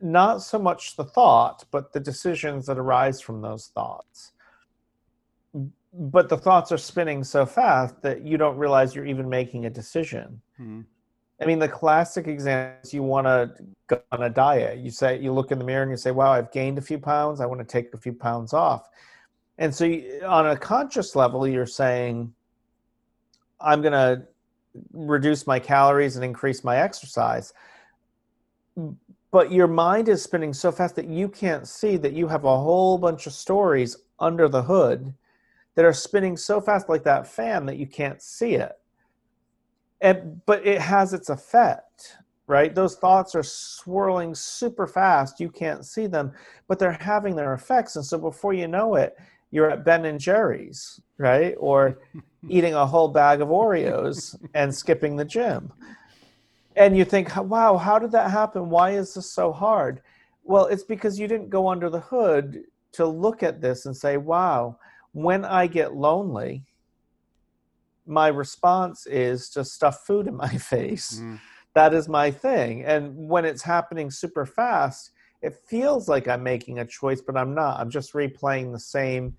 [0.00, 4.32] not so much the thought, but the decisions that arise from those thoughts.
[5.92, 9.70] But the thoughts are spinning so fast that you don't realize you're even making a
[9.70, 10.40] decision.
[10.56, 10.82] Hmm.
[11.40, 13.52] I mean, the classic example is you want to
[13.86, 14.78] go on a diet.
[14.78, 16.98] You say, you look in the mirror and you say, wow, I've gained a few
[16.98, 17.40] pounds.
[17.40, 18.88] I want to take a few pounds off.
[19.56, 22.32] And so, you, on a conscious level, you're saying,
[23.60, 24.24] I'm going to
[24.92, 27.52] reduce my calories and increase my exercise
[29.30, 32.58] but your mind is spinning so fast that you can't see that you have a
[32.58, 35.14] whole bunch of stories under the hood
[35.74, 38.72] that are spinning so fast like that fan that you can't see it.
[40.00, 42.16] And but it has its effect
[42.48, 42.74] right?
[42.74, 45.38] Those thoughts are swirling super fast.
[45.38, 46.32] You can't see them
[46.66, 47.96] but they're having their effects.
[47.96, 49.16] And so before you know it
[49.50, 51.54] you're at ben and jerry's right?
[51.58, 51.98] Or
[52.48, 55.72] eating a whole bag of oreos and skipping the gym
[56.78, 58.70] and you think, wow, how did that happen?
[58.70, 60.00] Why is this so hard?
[60.44, 62.62] Well, it's because you didn't go under the hood
[62.92, 64.78] to look at this and say, wow,
[65.12, 66.64] when I get lonely,
[68.06, 71.20] my response is to stuff food in my face.
[71.20, 71.40] Mm.
[71.74, 72.84] That is my thing.
[72.84, 75.10] And when it's happening super fast,
[75.42, 77.80] it feels like I'm making a choice, but I'm not.
[77.80, 79.34] I'm just replaying the same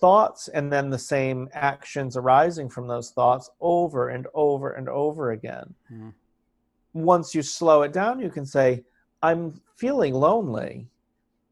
[0.00, 5.30] thoughts and then the same actions arising from those thoughts over and over and over
[5.30, 5.74] again.
[5.90, 6.12] Mm
[6.96, 8.82] once you slow it down, you can say,
[9.22, 10.88] I'm feeling lonely,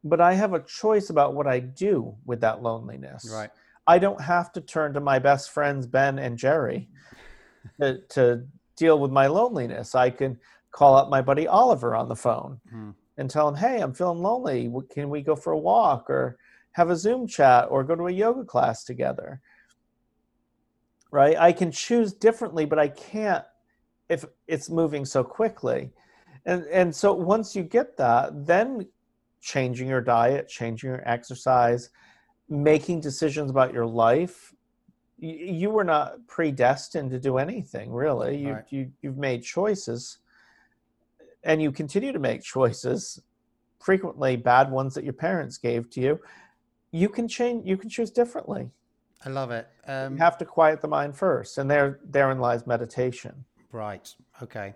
[0.02, 3.30] but I have a choice about what I do with that loneliness.
[3.32, 3.50] Right.
[3.86, 6.88] I don't have to turn to my best friends, Ben and Jerry,
[7.80, 9.94] to, to deal with my loneliness.
[9.94, 10.38] I can
[10.70, 12.90] call up my buddy Oliver on the phone hmm.
[13.18, 14.72] and tell him, hey, I'm feeling lonely.
[14.90, 16.38] Can we go for a walk or
[16.72, 19.40] have a Zoom chat or go to a yoga class together?
[21.10, 21.36] Right?
[21.38, 23.44] I can choose differently, but I can't
[24.14, 25.90] if it's moving so quickly.
[26.46, 28.86] And and so once you get that, then
[29.40, 31.90] changing your diet, changing your exercise,
[32.48, 34.54] making decisions about your life,
[35.18, 38.36] you, you were not predestined to do anything really.
[38.38, 38.64] You right.
[38.70, 40.18] you you've made choices
[41.42, 43.20] and you continue to make choices,
[43.80, 46.20] frequently bad ones that your parents gave to you.
[46.90, 48.70] You can change you can choose differently.
[49.26, 49.66] I love it.
[49.86, 53.44] Um, you have to quiet the mind first, and there therein lies meditation.
[53.74, 54.14] Right.
[54.40, 54.74] Okay.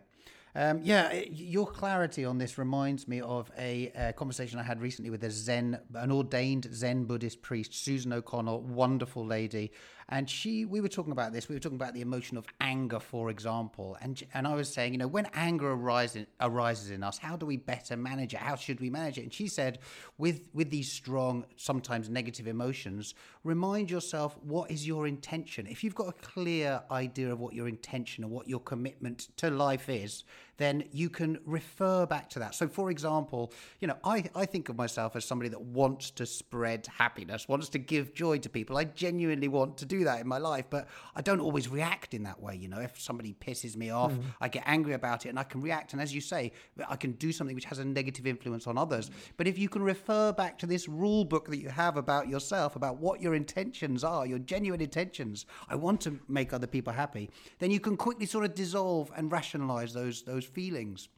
[0.57, 5.23] Um, yeah, your clarity on this reminds me of a, conversation I had recently with
[5.23, 9.71] a Zen, an ordained Zen Buddhist priest, Susan O'Connell, wonderful lady,
[10.11, 13.01] and she we were talking about this we were talking about the emotion of anger
[13.01, 13.97] for example.
[14.01, 17.47] And and I was saying you know when anger arises arises in us how do
[17.47, 18.41] we better manage it?
[18.41, 19.23] How should we manage it?
[19.23, 19.79] And she said
[20.17, 25.67] with with these strong sometimes negative emotions remind yourself what is your intention?
[25.67, 29.51] If you've got a clear idea of what your intention or what your commitment to
[29.51, 30.25] life is
[30.59, 32.55] then you can refer back to that.
[32.55, 36.27] So, for example, you know, I, I think of myself as somebody that wants to
[36.27, 38.77] spread happiness, wants to give joy to people.
[38.77, 42.25] I genuinely want to do that in my life, but I don't always react in
[42.25, 42.57] that way.
[42.57, 44.23] You know, if somebody pisses me off, mm.
[44.41, 45.93] I get angry about it and I can react.
[45.93, 46.53] And as you say,
[46.89, 49.11] I can do something which has a negative influence on others.
[49.37, 52.75] But if you can refer back to this rule book that you have about yourself,
[52.75, 57.31] about what your intentions are, your genuine intentions, I want to make other people happy,
[57.61, 61.09] then you can quickly sort of dissolve and rationalize those those feelings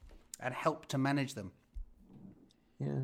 [0.41, 1.53] and help to manage them.
[2.79, 3.01] Yeah.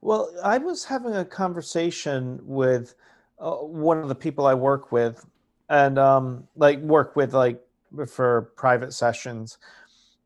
[0.00, 2.94] Well, I was having a conversation with
[3.38, 5.24] uh, one of the people I work with,
[5.70, 7.60] and um, like work with like
[8.06, 9.58] for private sessions,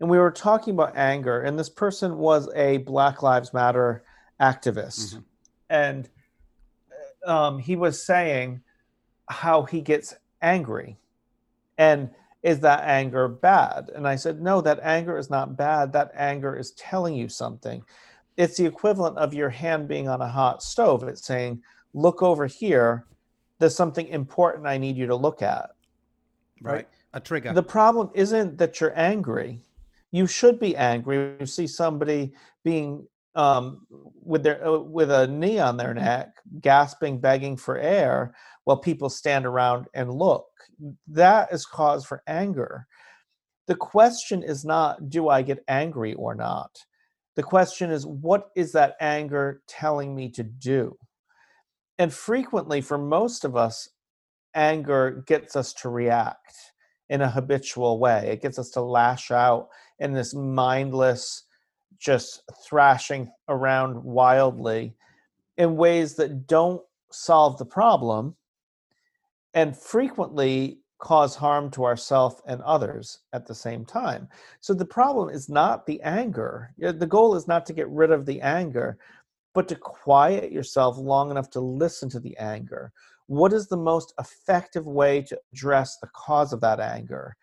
[0.01, 4.03] and we were talking about anger, and this person was a Black Lives Matter
[4.41, 5.21] activist, mm-hmm.
[5.71, 6.09] and
[7.25, 8.61] um, he was saying
[9.29, 10.99] how he gets angry,
[11.77, 12.11] and
[12.43, 13.91] is that anger bad?
[13.95, 15.93] And I said, no, that anger is not bad.
[15.93, 17.83] That anger is telling you something.
[18.37, 21.03] It's the equivalent of your hand being on a hot stove.
[21.03, 21.63] It's saying,
[21.95, 23.07] look over here.
[23.59, 25.71] There's something important I need you to look at.
[26.61, 26.73] Right.
[26.73, 26.89] right.
[27.15, 27.53] A trigger.
[27.53, 29.61] The problem isn't that you're angry
[30.11, 32.33] you should be angry when you see somebody
[32.65, 33.87] being um,
[34.23, 38.35] with their uh, with a knee on their neck, gasping, begging for air,
[38.69, 40.45] while people stand around and look.
[41.07, 42.87] That is cause for anger.
[43.67, 46.77] The question is not, do I get angry or not?
[47.35, 50.99] The question is, what is that anger telling me to do?
[51.99, 53.89] And frequently, for most of us,
[54.55, 56.55] anger gets us to react
[57.09, 58.29] in a habitual way.
[58.31, 61.45] It gets us to lash out in this mindless,
[61.99, 64.95] just thrashing around wildly
[65.57, 68.35] in ways that don't solve the problem
[69.59, 74.29] and frequently cause harm to ourselves and others at the same time.
[74.61, 76.73] So the problem is not the anger.
[76.79, 78.99] The goal is not to get rid of the anger,
[79.55, 82.93] but to quiet yourself long enough to listen to the anger.
[83.27, 87.35] What is the most effective way to address the cause of that anger?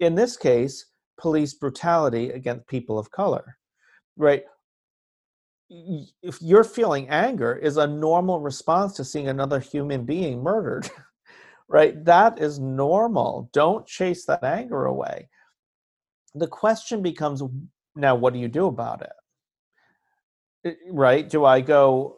[0.00, 0.86] In this case,
[1.20, 3.56] police brutality against people of color,
[4.16, 4.42] right?
[5.68, 10.90] If you're feeling anger is a normal response to seeing another human being murdered,
[11.70, 12.04] right?
[12.04, 13.48] That is normal.
[13.52, 15.28] Don't chase that anger away.
[16.34, 17.42] The question becomes
[17.96, 19.02] now, what do you do about
[20.64, 20.76] it?
[20.90, 21.28] Right?
[21.28, 22.16] Do I go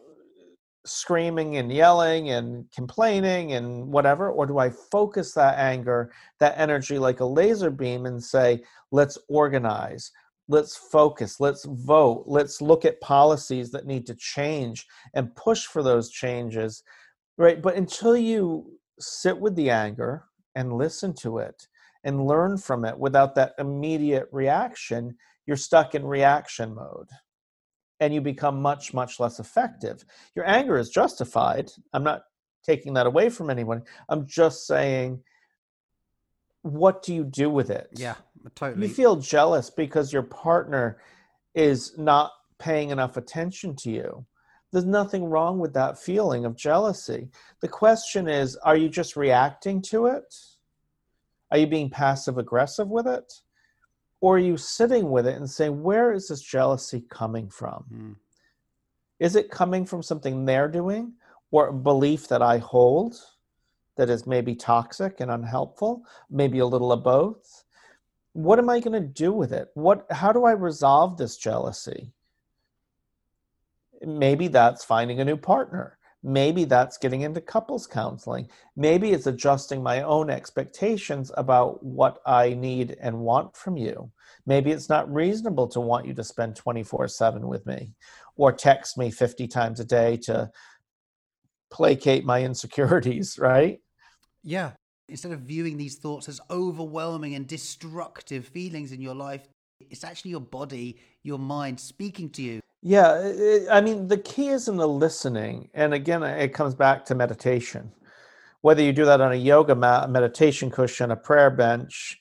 [0.85, 6.11] screaming and yelling and complaining and whatever or do i focus that anger
[6.41, 8.61] that energy like a laser beam and say
[8.91, 10.11] let's organize
[10.49, 15.81] let's focus let's vote let's look at policies that need to change and push for
[15.81, 16.83] those changes
[17.37, 20.25] right but until you sit with the anger
[20.55, 21.67] and listen to it
[22.03, 27.09] and learn from it without that immediate reaction you're stuck in reaction mode.
[27.99, 30.03] And you become much much less effective.
[30.35, 31.69] Your anger is justified.
[31.93, 32.21] I'm not
[32.65, 33.83] taking that away from anyone.
[34.09, 35.21] I'm just saying
[36.61, 37.89] what do you do with it?
[37.93, 40.97] Yeah uh, totally you feel jealous because your partner
[41.55, 44.25] is not paying enough attention to you
[44.73, 47.29] there's nothing wrong with that feeling of jealousy.
[47.61, 50.35] The question is are you just reacting to it?
[51.51, 53.31] Are you being passive aggressive with it?
[54.19, 57.85] Or are you sitting with it and saying where is this jealousy coming from?
[57.93, 58.15] Mm.
[59.19, 61.13] is it coming from something they're doing
[61.51, 63.15] or a belief that i hold
[63.95, 67.63] that is maybe toxic and unhelpful maybe a little of both?
[68.31, 69.69] What am i going to do with it?
[69.75, 72.11] What how do i resolve this jealousy
[74.05, 78.47] maybe that's finding a new partner Maybe that's getting into couples counseling.
[78.77, 84.09] Maybe it's adjusting my own expectations about what I need and want from you.
[84.45, 87.93] Maybe it's not reasonable to want you to spend 24 7 with me
[88.37, 90.49] or text me 50 times a day to
[91.69, 93.81] placate my insecurities, right?
[94.43, 94.71] Yeah.
[95.09, 99.45] Instead of viewing these thoughts as overwhelming and destructive feelings in your life,
[99.81, 102.61] it's actually your body, your mind speaking to you.
[102.85, 105.69] Yeah, it, I mean, the key is in the listening.
[105.73, 107.93] And again, it comes back to meditation.
[108.59, 112.19] Whether you do that on a yoga mat, a meditation cushion, a prayer bench,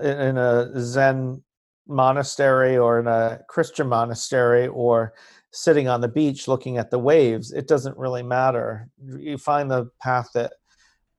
[0.00, 1.42] in a Zen
[1.88, 5.14] monastery or in a Christian monastery or
[5.52, 8.88] sitting on the beach looking at the waves, it doesn't really matter.
[9.18, 10.52] You find the path that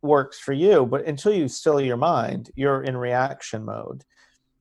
[0.01, 4.05] works for you, but until you still your mind, you're in reaction mode.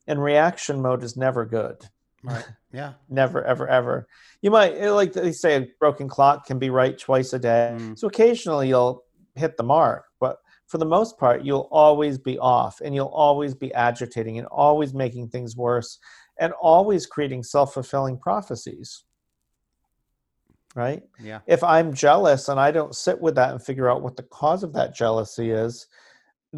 [0.07, 1.89] And reaction mode is never good.
[2.23, 2.47] Right.
[2.77, 2.93] Yeah.
[3.09, 4.07] Never, ever, ever.
[4.43, 7.75] You might eh, like they say a broken clock can be right twice a day.
[7.79, 7.99] Mm.
[7.99, 9.03] So occasionally you'll
[9.35, 10.37] hit the mark, but
[10.67, 14.93] for the most part, you'll always be off and you'll always be agitating and always
[14.93, 15.99] making things worse
[16.39, 19.05] and always creating self fulfilling prophecies.
[20.75, 21.03] Right?
[21.19, 21.41] Yeah.
[21.47, 24.63] If I'm jealous and I don't sit with that and figure out what the cause
[24.63, 25.87] of that jealousy is,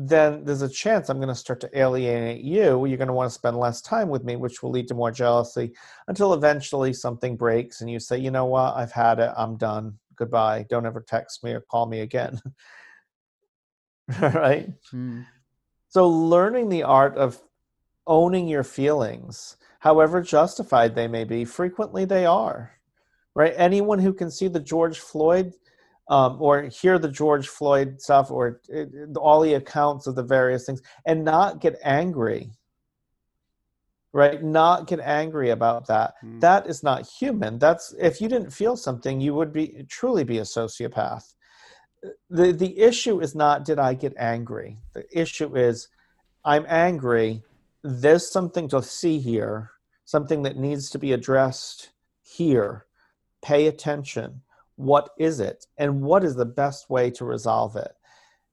[0.07, 2.87] then there's a chance I'm going to start to alienate you.
[2.87, 5.11] You're going to want to spend less time with me, which will lead to more
[5.11, 5.73] jealousy
[6.07, 9.33] until eventually something breaks and you say, you know what, I've had it.
[9.37, 9.99] I'm done.
[10.15, 10.67] Goodbye.
[10.71, 12.41] Don't ever text me or call me again.
[14.21, 14.69] right?
[14.93, 15.23] Hmm.
[15.89, 17.41] So, learning the art of
[18.07, 22.73] owning your feelings, however justified they may be, frequently they are.
[23.35, 23.55] Right?
[23.57, 25.55] Anyone who can see the George Floyd
[26.09, 30.65] um, or hear the George Floyd stuff or it, all the accounts of the various
[30.67, 32.51] things and not get angry
[34.13, 34.43] right?
[34.43, 36.15] Not get angry about that.
[36.25, 36.41] Mm.
[36.41, 37.59] that is not human.
[37.59, 41.35] That's if you didn't feel something you would be truly be a sociopath.
[42.31, 44.79] The the issue is not did i get angry?
[44.95, 45.89] The issue is
[46.45, 47.43] i'm angry.
[47.83, 49.71] There's something to see here
[50.05, 51.91] something that needs to be addressed
[52.23, 52.87] here.
[53.43, 54.41] Pay attention
[54.79, 55.67] what is it?
[55.77, 57.91] And what is the best way to resolve it?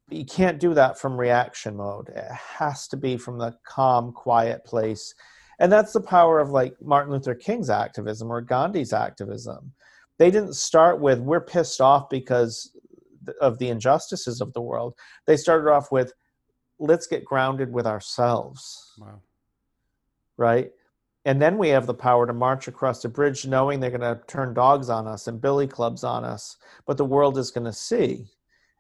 [0.09, 2.09] You can't do that from reaction mode.
[2.09, 5.13] It has to be from the calm quiet place.
[5.59, 9.73] And that's the power of like martin luther king's activism or gandhi's activism.
[10.17, 12.75] They didn't start with we're pissed off because
[13.39, 14.95] of the injustices of the world.
[15.27, 16.11] They started off with
[16.79, 18.93] let's get grounded with ourselves.
[18.97, 19.21] Wow.
[20.37, 20.71] right
[21.25, 24.21] and then we have the power to march across the bridge knowing they're going to
[24.27, 27.73] turn dogs on us and billy clubs on us but the world is going to
[27.73, 28.25] see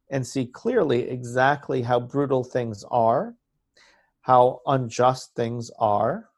[0.09, 3.35] and see clearly exactly how brutal things are
[4.21, 6.29] how unjust things are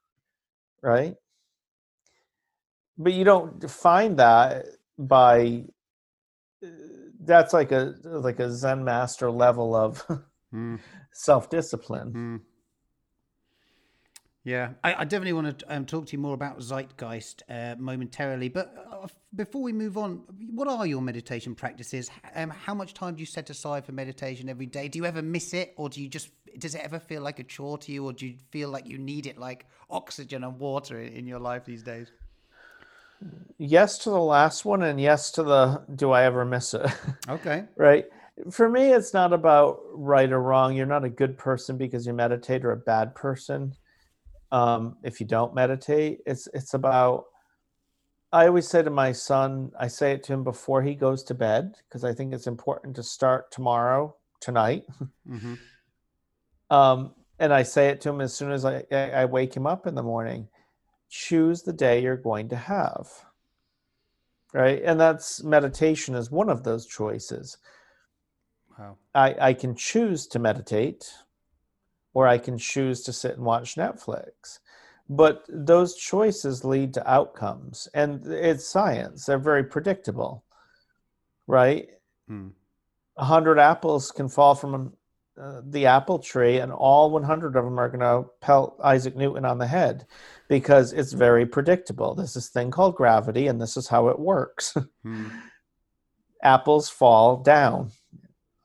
[0.82, 1.16] right
[2.97, 4.66] but you don't find that
[4.97, 5.64] by
[7.22, 10.03] that's like a like a zen master level of
[10.53, 10.80] Mm.
[11.12, 12.41] self-discipline Mm.
[14.48, 18.48] Yeah, I, I definitely want to um, talk to you more about zeitgeist uh, momentarily.
[18.48, 20.22] But uh, before we move on,
[20.54, 22.10] what are your meditation practices?
[22.34, 24.88] Um, how much time do you set aside for meditation every day?
[24.88, 26.30] Do you ever miss it, or do you just
[26.60, 28.98] does it ever feel like a chore to you, or do you feel like you
[28.98, 32.10] need it like oxygen and water in, in your life these days?
[33.58, 36.86] yes to the last one and yes to the do i ever miss it
[37.28, 37.64] Okay.
[37.76, 38.06] right
[38.52, 42.14] for me it's not about right or wrong you're not a good person because you
[42.14, 43.74] meditate or a bad person
[44.52, 47.26] um, if you don't meditate it's it's about
[48.32, 51.34] i always say to my son i say it to him before he goes to
[51.34, 54.84] bed because i think it's important to start tomorrow tonight.
[55.28, 55.54] Hmm
[56.70, 59.68] um, and i say it to him as soon as I, I I wake him
[59.68, 60.48] up in the morning
[61.10, 63.08] choose the day you're going to have.
[64.54, 64.82] Right?
[64.84, 67.58] And that's meditation is one of those choices.
[68.78, 68.98] Wow.
[69.14, 71.12] I, I can choose to meditate
[72.18, 74.57] or I can choose to sit and watch Netflix.
[75.07, 77.88] But those choices lead to outcomes.
[77.93, 80.43] And it's science, they're very predictable,
[81.45, 81.88] right?
[82.28, 82.53] Mm.
[83.18, 84.93] A 100 apples can fall from
[85.39, 89.45] uh, the apple tree, and all 100 of them are going to pelt Isaac Newton
[89.45, 90.07] on the head
[90.47, 92.15] because it's very predictable.
[92.15, 94.76] There's this thing called gravity, and this is how it works.
[95.05, 95.32] Mm.
[96.41, 97.91] apples fall down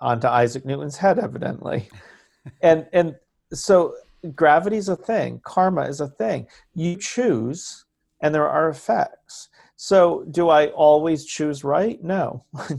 [0.00, 1.90] onto Isaac Newton's head, evidently.
[2.62, 3.16] and and
[3.52, 3.94] so
[4.34, 6.46] gravity is a thing, karma is a thing.
[6.74, 7.84] You choose,
[8.20, 9.48] and there are effects.
[9.76, 12.02] So do I always choose right?
[12.02, 12.44] No.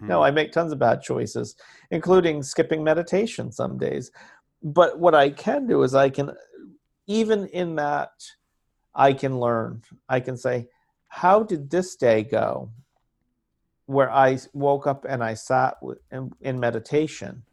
[0.00, 0.22] no, hmm.
[0.22, 1.54] I make tons of bad choices,
[1.90, 4.10] including skipping meditation some days.
[4.62, 6.30] But what I can do is I can
[7.06, 8.10] even in that
[8.94, 9.82] I can learn.
[10.08, 10.68] I can say,
[11.08, 12.70] how did this day go?
[13.86, 15.76] where I woke up and I sat
[16.10, 17.44] in, in meditation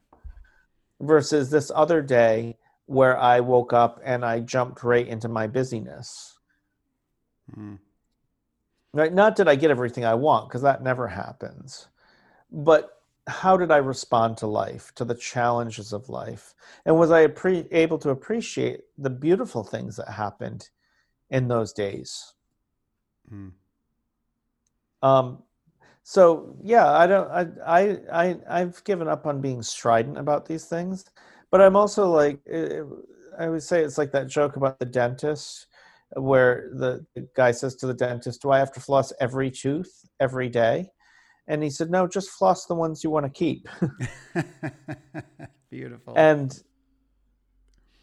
[0.99, 6.37] versus this other day where I woke up and I jumped right into my busyness.
[7.57, 7.79] Mm.
[8.93, 9.13] Right?
[9.13, 11.87] Not that I get everything I want because that never happens,
[12.51, 16.53] but how did I respond to life, to the challenges of life?
[16.85, 20.69] And was I appre- able to appreciate the beautiful things that happened
[21.29, 22.33] in those days?
[23.33, 23.53] Mm.
[25.01, 25.43] Um,
[26.03, 27.29] so yeah, I don't.
[27.31, 31.05] I, I I I've given up on being strident about these things,
[31.53, 32.81] but I'm also like eh,
[33.37, 35.67] I would say it's like that joke about the dentist,
[36.15, 39.93] where the, the guy says to the dentist, "Do I have to floss every tooth
[40.19, 40.89] every day?"
[41.47, 43.69] And he said, "No, just floss the ones you want to keep."
[45.69, 46.15] Beautiful.
[46.17, 46.59] and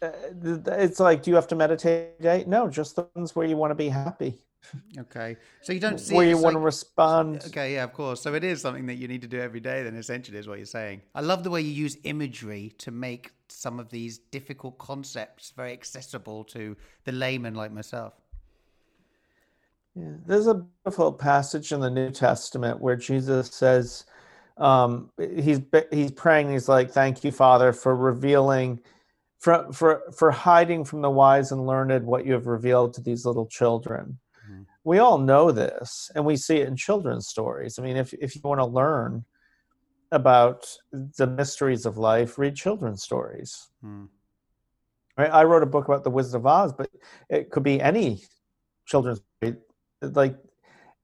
[0.01, 2.47] it's like, do you have to meditate?
[2.47, 4.41] No, just the ones where you want to be happy,
[4.97, 5.37] okay.
[5.61, 7.43] So you don't see where you want to respond.
[7.47, 8.21] Okay, yeah, of course.
[8.21, 10.57] So it is something that you need to do every day, then, essentially, is what
[10.57, 11.01] you're saying.
[11.13, 15.73] I love the way you use imagery to make some of these difficult concepts very
[15.73, 18.13] accessible to the layman like myself.
[19.95, 24.05] Yeah, there's a beautiful passage in the New Testament where Jesus says,
[24.57, 25.59] um, he's
[25.91, 26.51] he's praying.
[26.51, 28.79] He's like, "Thank you, Father, for revealing,
[29.41, 33.25] for for for hiding from the wise and learned what you have revealed to these
[33.25, 34.19] little children."
[34.49, 34.65] Mhm.
[34.83, 37.77] We all know this, and we see it in children's stories.
[37.77, 39.25] I mean, if if you want to learn
[40.11, 43.69] about the mysteries of life, read children's stories.
[43.81, 44.05] Hmm.
[45.17, 45.31] Right?
[45.31, 46.89] I wrote a book about the Wizard of Oz, but
[47.29, 48.23] it could be any
[48.85, 49.57] children's story.
[50.01, 50.37] Like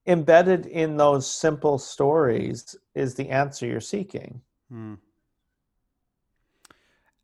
[0.06, 4.42] embedded in those simple stories is the answer you're seeking.
[4.70, 4.94] Hmm.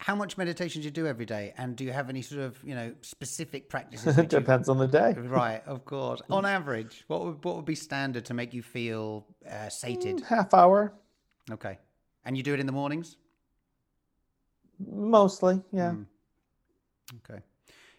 [0.04, 1.54] How much meditation do you do every day?
[1.56, 4.18] And do you have any sort of, you know, specific practices?
[4.24, 5.14] it depends on the day.
[5.16, 6.20] Right, of course.
[6.28, 10.18] On average, what would, what would be standard to make you feel uh, sated?
[10.18, 10.92] Mm, half hour.
[11.50, 11.78] Okay.
[12.26, 13.16] And you do it in the mornings?
[14.78, 15.92] Mostly, yeah.
[15.92, 16.04] Mm.
[17.24, 17.40] Okay.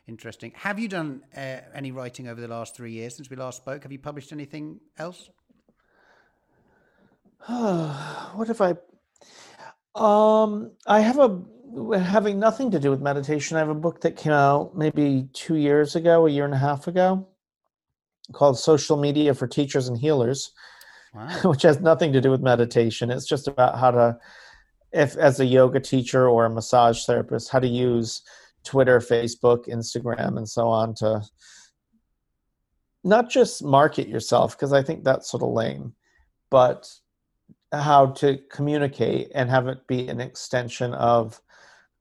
[0.07, 0.51] Interesting.
[0.57, 3.81] Have you done uh, any writing over the last three years since we last spoke?
[3.81, 5.31] Have you published anything else?
[7.47, 8.75] what if I?
[9.95, 11.41] Um, I have a
[11.75, 13.57] having nothing to do with meditation.
[13.57, 16.57] I have a book that came out maybe two years ago, a year and a
[16.57, 17.27] half ago,
[18.31, 20.51] called "Social Media for Teachers and Healers,"
[21.13, 21.27] wow.
[21.43, 23.11] which has nothing to do with meditation.
[23.11, 24.17] It's just about how to,
[24.93, 28.21] if as a yoga teacher or a massage therapist, how to use
[28.63, 31.21] Twitter, Facebook, Instagram, and so on to
[33.03, 35.93] not just market yourself, because I think that's sort of lame,
[36.49, 36.89] but
[37.71, 41.41] how to communicate and have it be an extension of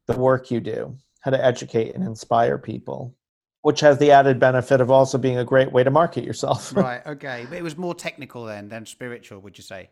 [0.07, 3.15] the work you do, how to educate and inspire people,
[3.63, 6.73] which has the added benefit of also being a great way to market yourself.
[6.77, 7.05] right.
[7.07, 7.47] Okay.
[7.49, 9.91] But it was more technical then than spiritual, would you say?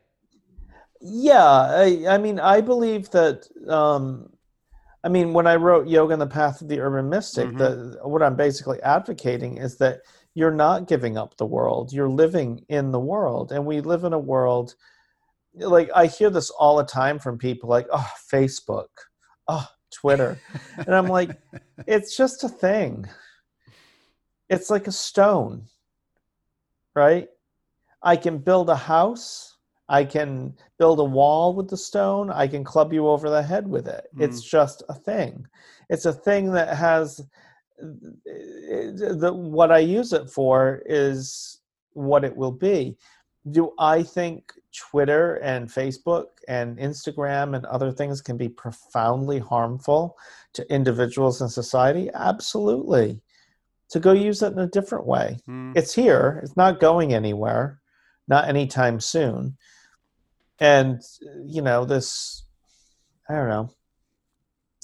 [1.00, 1.44] Yeah.
[1.44, 4.28] I, I mean, I believe that um,
[5.04, 7.58] I mean, when I wrote Yoga and the Path of the Urban Mystic, mm-hmm.
[7.58, 10.00] the, what I'm basically advocating is that
[10.34, 11.92] you're not giving up the world.
[11.92, 13.52] You're living in the world.
[13.52, 14.74] And we live in a world,
[15.54, 18.86] like, I hear this all the time from people like, oh, Facebook,
[19.48, 20.38] oh, Twitter.
[20.76, 21.38] and I'm like,
[21.86, 23.08] it's just a thing.
[24.48, 25.66] It's like a stone,
[26.94, 27.28] right?
[28.02, 29.52] I can build a house
[29.92, 32.30] I can build a wall with the stone.
[32.30, 34.06] I can club you over the head with it.
[34.16, 34.24] Mm.
[34.24, 35.46] It's just a thing.
[35.90, 37.20] It's a thing that has
[37.78, 41.60] the what I use it for is
[41.92, 42.96] what it will be.
[43.50, 50.16] Do I think Twitter and Facebook and Instagram and other things can be profoundly harmful
[50.54, 52.08] to individuals and society?
[52.14, 53.20] Absolutely.
[53.90, 55.38] To go use it in a different way.
[55.48, 55.76] Mm.
[55.76, 56.40] It's here.
[56.42, 57.80] It's not going anywhere,
[58.28, 59.56] not anytime soon
[60.62, 61.02] and
[61.44, 62.44] you know this
[63.28, 63.70] i don't know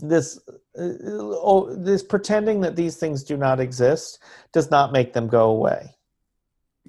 [0.00, 0.38] this
[0.78, 4.20] uh, oh, this pretending that these things do not exist
[4.52, 5.94] does not make them go away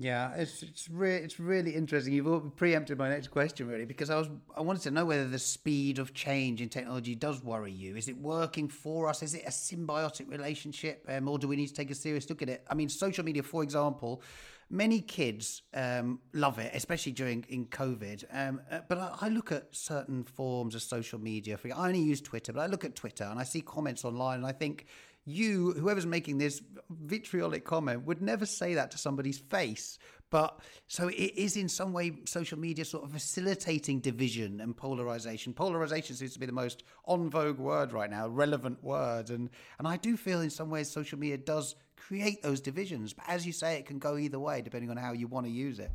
[0.02, 2.14] yeah, it's it's really it's really interesting.
[2.14, 5.38] You've preempted my next question really because I was I wanted to know whether the
[5.38, 7.97] speed of change in technology does worry you.
[7.97, 9.22] Is it working for us?
[9.22, 12.41] Is it a symbiotic relationship, um, or do we need to take a serious look
[12.41, 12.66] at it?
[12.70, 14.24] I mean, social media, for example,
[14.70, 18.24] many kids um, love it, especially during in COVID.
[18.32, 21.60] Um, uh, but I, I, look at certain forms of social media.
[21.66, 24.47] I only use Twitter, but I look at Twitter and I see comments online, and
[24.47, 24.86] I think
[25.30, 29.99] you, whoever's making this vitriolic comment, would never say that to somebody's face.
[30.30, 35.53] But so it is in some way social media sort of facilitating division and polarization.
[35.53, 39.32] Polarization seems to be the most on vogue word right now, relevant word.
[39.32, 39.49] And,
[39.80, 43.13] and I do feel in some ways social media does create those divisions.
[43.13, 45.51] But as you say, it can go either way depending on how you want to
[45.51, 45.91] use it.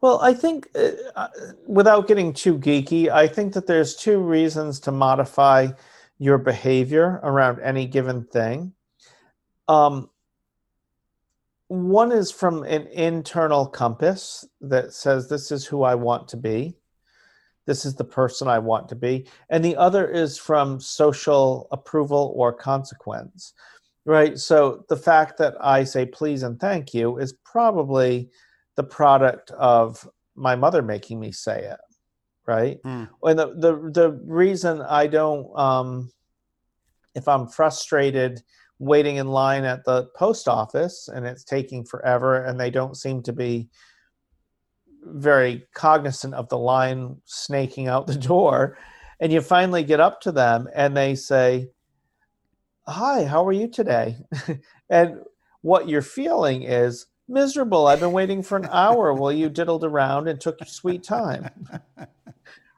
[0.00, 1.28] Well, I think uh, uh
[1.66, 5.68] without getting too geeky, I think that there's two reasons to modify
[6.18, 8.72] your behavior around any given thing.
[9.68, 10.10] Um,
[11.68, 16.76] one is from an internal compass that says, This is who I want to be.
[17.66, 19.26] This is the person I want to be.
[19.48, 23.54] And the other is from social approval or consequence,
[24.04, 24.38] right?
[24.38, 28.28] So the fact that I say please and thank you is probably
[28.76, 31.80] the product of my mother making me say it
[32.46, 32.82] right?
[32.82, 33.08] Mm.
[33.22, 36.10] And the, the the reason I don't, um,
[37.14, 38.42] if I'm frustrated
[38.78, 43.22] waiting in line at the post office and it's taking forever, and they don't seem
[43.22, 43.68] to be
[45.02, 48.78] very cognizant of the line snaking out the door,
[49.20, 51.70] and you finally get up to them and they say,
[52.86, 54.16] "Hi, how are you today?"
[54.90, 55.20] and
[55.62, 57.86] what you're feeling is miserable.
[57.86, 61.48] I've been waiting for an hour while you diddled around and took your sweet time.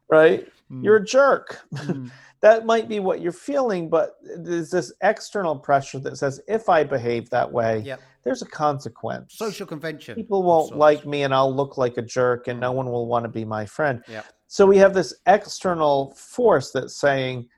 [0.09, 0.47] right?
[0.71, 0.85] Mm.
[0.85, 1.61] You're a jerk.
[1.77, 2.11] Mm.
[2.41, 6.85] that might be what you're feeling, but there's this external pressure that says if I
[6.85, 8.01] behave that way, yep.
[8.25, 9.35] there's a consequence.
[9.35, 10.15] Social convention.
[10.15, 13.25] People won't like me and I'll look like a jerk and no one will want
[13.25, 14.03] to be my friend.
[14.09, 14.27] Yep.
[14.49, 17.49] So we have this external force that's saying,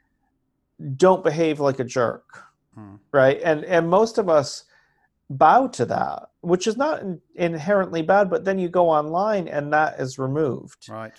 [0.97, 2.45] don't behave like a jerk.
[2.75, 2.97] Hmm.
[3.13, 3.41] Right.
[3.43, 4.65] And and most of us
[5.29, 7.03] bow to that, which is not
[7.35, 10.89] inherently bad, but then you go online and that is removed.
[10.89, 11.13] Right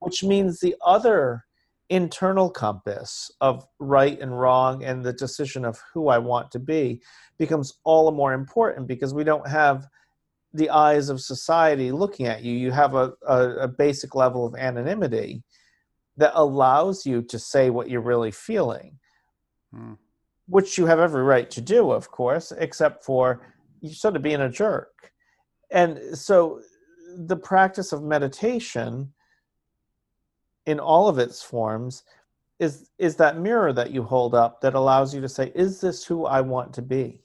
[0.00, 1.44] which means the other
[1.90, 7.00] internal compass of right and wrong and the decision of who I want to be
[7.38, 9.86] becomes all the more important because we don't have
[10.52, 12.52] the eyes of society looking at you.
[12.52, 15.42] You have a, a, a basic level of anonymity
[16.16, 18.98] that allows you to say what you're really feeling,
[19.74, 19.98] Mm.
[20.46, 23.46] which you have every right to do, of course, except for
[23.82, 25.12] you sort of being a jerk.
[25.70, 26.62] And so
[27.14, 29.12] the practice of meditation
[30.68, 32.04] in all of its forms
[32.58, 36.04] is is that mirror that you hold up that allows you to say is this
[36.04, 37.22] who I want to be?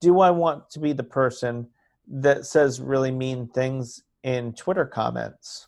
[0.00, 1.66] Do I want to be the person
[2.06, 5.66] that says really mean things in Twitter comments?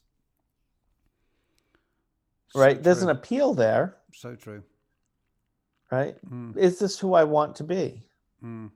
[2.50, 2.80] So Right?
[2.80, 4.62] There's an appeal there, So true.
[5.90, 6.14] right?
[6.30, 6.56] Mm.
[6.56, 8.04] Is this who I want to be?
[8.44, 8.70] Mm.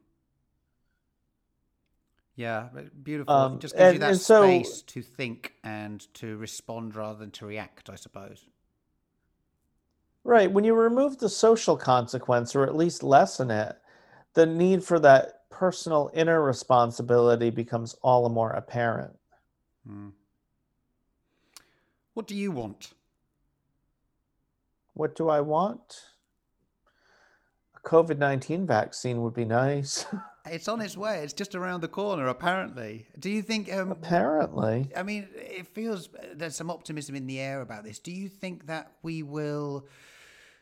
[2.39, 2.69] Yeah,
[3.03, 3.35] beautiful.
[3.35, 7.19] Um, it just gives you that and so- space to think and to respond rather
[7.19, 8.47] than to react, I suppose.
[10.23, 10.51] Right.
[10.51, 13.77] When you remove the social consequence or at least lessen it,
[14.35, 19.19] the need for that personal inner responsibility becomes all the more apparent.
[19.89, 20.13] Mm.
[22.15, 22.93] What do you want?
[24.95, 26.03] What do I want?
[27.75, 30.07] A COVID 19 vaccine would be nice.
[30.53, 31.23] It's on its way.
[31.23, 33.07] It's just around the corner, apparently.
[33.19, 33.73] Do you think?
[33.73, 34.91] Um, Apparently.
[34.97, 37.99] I mean, it feels there's some optimism in the air about this.
[37.99, 39.87] Do you think that we will?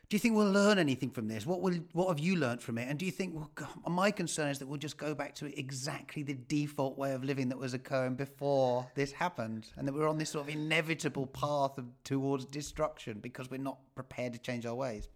[0.09, 1.45] Do you think we'll learn anything from this?
[1.45, 1.80] What will?
[1.93, 2.89] What have you learned from it?
[2.89, 3.34] And do you think?
[3.34, 3.51] Well,
[3.89, 7.49] my concern is that we'll just go back to exactly the default way of living
[7.49, 11.76] that was occurring before this happened, and that we're on this sort of inevitable path
[11.78, 15.09] of, towards destruction because we're not prepared to change our ways.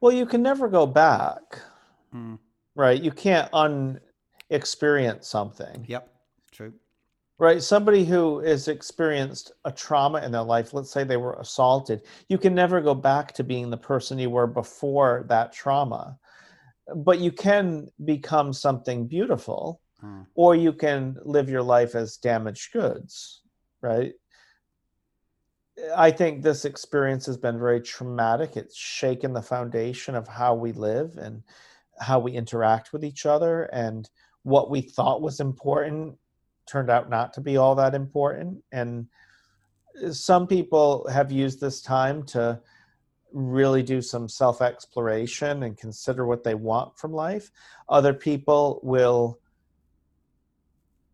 [0.00, 1.60] Well, you can never go back,
[2.14, 2.38] Mm.
[2.74, 3.00] Right?
[3.00, 4.00] You can't un
[4.50, 5.84] experience something.
[5.88, 6.08] Yep,
[6.50, 6.72] true.
[7.38, 7.62] Right.
[7.62, 12.36] Somebody who has experienced a trauma in their life, let's say they were assaulted, you
[12.36, 16.18] can never go back to being the person you were before that trauma.
[16.94, 20.26] But you can become something beautiful, Mm.
[20.34, 23.42] or you can live your life as damaged goods.
[23.82, 24.14] Right.
[25.96, 28.56] I think this experience has been very traumatic.
[28.56, 31.42] It's shaken the foundation of how we live and
[32.00, 34.08] how we interact with each other and
[34.42, 36.16] what we thought was important
[36.66, 38.62] turned out not to be all that important.
[38.72, 39.06] And
[40.02, 42.60] uh, some people have used this time to
[43.32, 47.50] really do some self exploration and consider what they want from life.
[47.88, 49.38] Other people will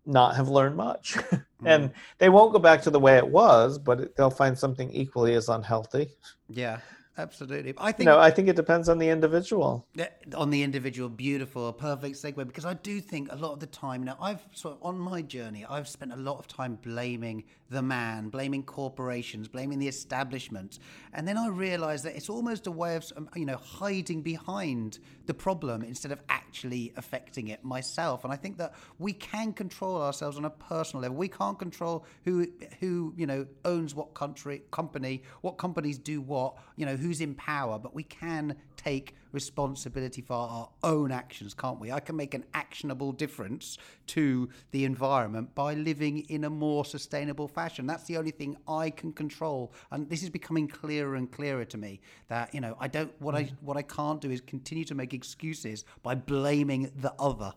[0.05, 1.17] not have learned much.
[1.65, 1.99] And mm-hmm.
[2.19, 5.49] they won't go back to the way it was but they'll find something equally as
[5.49, 6.11] unhealthy.
[6.51, 6.81] Yeah,
[7.19, 7.75] absolutely.
[7.79, 9.87] I think know i think it depends on the individual
[10.35, 12.47] on the individual, beautiful, perfect segue.
[12.47, 15.23] Because I do think a lot of the time now, I've sort of on my
[15.23, 20.79] journey, I've spent a lot of time blaming the man, blaming corporations, blaming the establishment,
[21.13, 24.99] and then I realised that it's almost a way of um, you know hiding behind
[25.27, 28.25] the problem instead of actually affecting it myself.
[28.25, 31.17] And I think that we can control ourselves on a personal level.
[31.17, 32.47] We can't control who
[32.81, 37.35] who you know owns what country, company, what companies do what, you know who's in
[37.35, 41.93] power, but we can take responsibility for our own actions, can't we?
[41.93, 43.79] I can make an actionable difference
[44.09, 47.87] to the environment by living in a more sustainable fashion.
[47.87, 49.73] That's the only thing I can control.
[49.91, 53.35] And this is becoming clearer and clearer to me that, you know, I don't what
[53.35, 57.53] I what I can't do is continue to make excuses by blaming the other.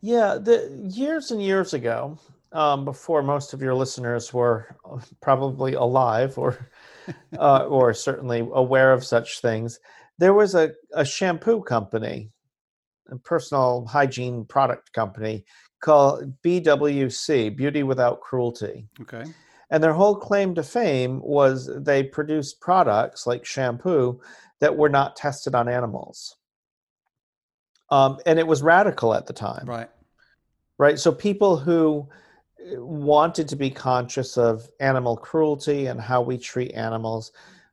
[0.00, 2.18] Yeah, the years and years ago,
[2.52, 4.76] um, before most of your listeners were
[5.20, 6.70] probably alive or
[7.38, 9.78] uh, or certainly aware of such things,
[10.18, 12.30] there was a, a shampoo company,
[13.10, 15.44] a personal hygiene product company
[15.80, 18.86] called BWC, Beauty Without Cruelty.
[19.00, 19.24] Okay.
[19.70, 24.20] And their whole claim to fame was they produced products like shampoo
[24.60, 26.36] that were not tested on animals.
[27.90, 29.88] Um, and it was radical at the time Right.
[30.78, 30.98] right?
[30.98, 32.08] So people who
[32.76, 37.32] wanted to be conscious of animal cruelty and how we treat animals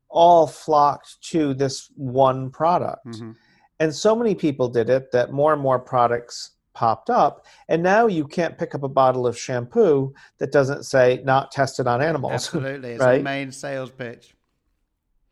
[0.10, 3.18] all flocked to this one product.
[3.18, 3.32] hmm
[3.80, 7.46] And so many people did it that more and more products popped up.
[7.70, 11.88] And now you can't pick up a bottle of shampoo that doesn't say not tested
[11.88, 12.34] on animals.
[12.34, 12.92] Absolutely.
[12.92, 13.24] It's Right.
[13.24, 14.36] main sales pitch.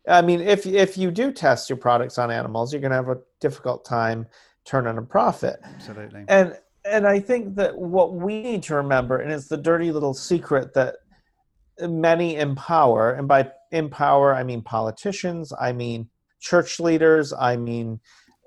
[0.08, 3.10] I mean, if if you do test your products on animals, you're going to have
[3.10, 4.28] a difficult time
[4.64, 5.60] turning a profit.
[5.64, 6.26] Absolutely.
[6.28, 10.14] and and i think that what we need to remember and it's the dirty little
[10.14, 10.96] secret that
[11.90, 16.08] many empower and by empower i mean politicians i mean
[16.40, 18.00] church leaders i mean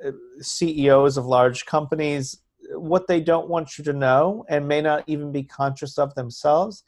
[0.06, 2.40] uh, ceos of large companies
[2.74, 6.84] what they don't want you to know and may not even be conscious of themselves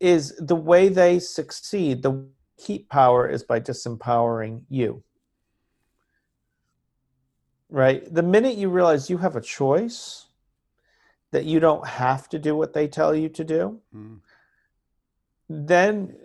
[0.00, 2.26] is the way they succeed the
[2.58, 5.02] keep power is by disempowering you.
[7.70, 8.12] Right?
[8.12, 10.26] The minute you realize you have a choice
[11.34, 14.20] that you don't have to do what they tell you to do Mm.
[15.48, 16.16] then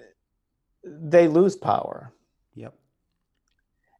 [0.83, 2.13] they lose power.
[2.53, 2.73] Yep.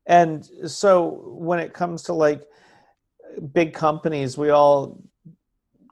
[0.05, 2.43] And so when it comes to like
[3.53, 5.01] big companies, we all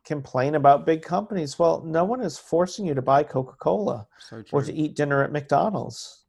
[0.06, 1.60] complain about big companies.
[1.60, 5.24] Well, no one is forcing you to buy Coca Cola So or to eat dinner
[5.24, 6.26] at McDonald's.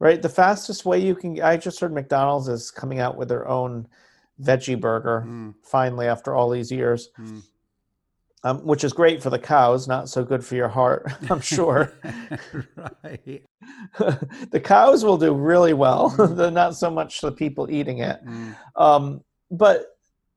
[0.00, 0.20] Right?
[0.20, 3.86] The fastest way you can, I just heard McDonald's is coming out with their own
[4.40, 7.42] veggie burger Mm, finally after all these years, mm.
[8.44, 11.92] Um, which is great for the cows, not so good for your heart, I'm sure.
[13.04, 13.42] right.
[14.50, 18.24] the cows will do really well, They're not so much the people eating it.
[18.24, 19.20] Mm, Um,
[19.50, 19.86] but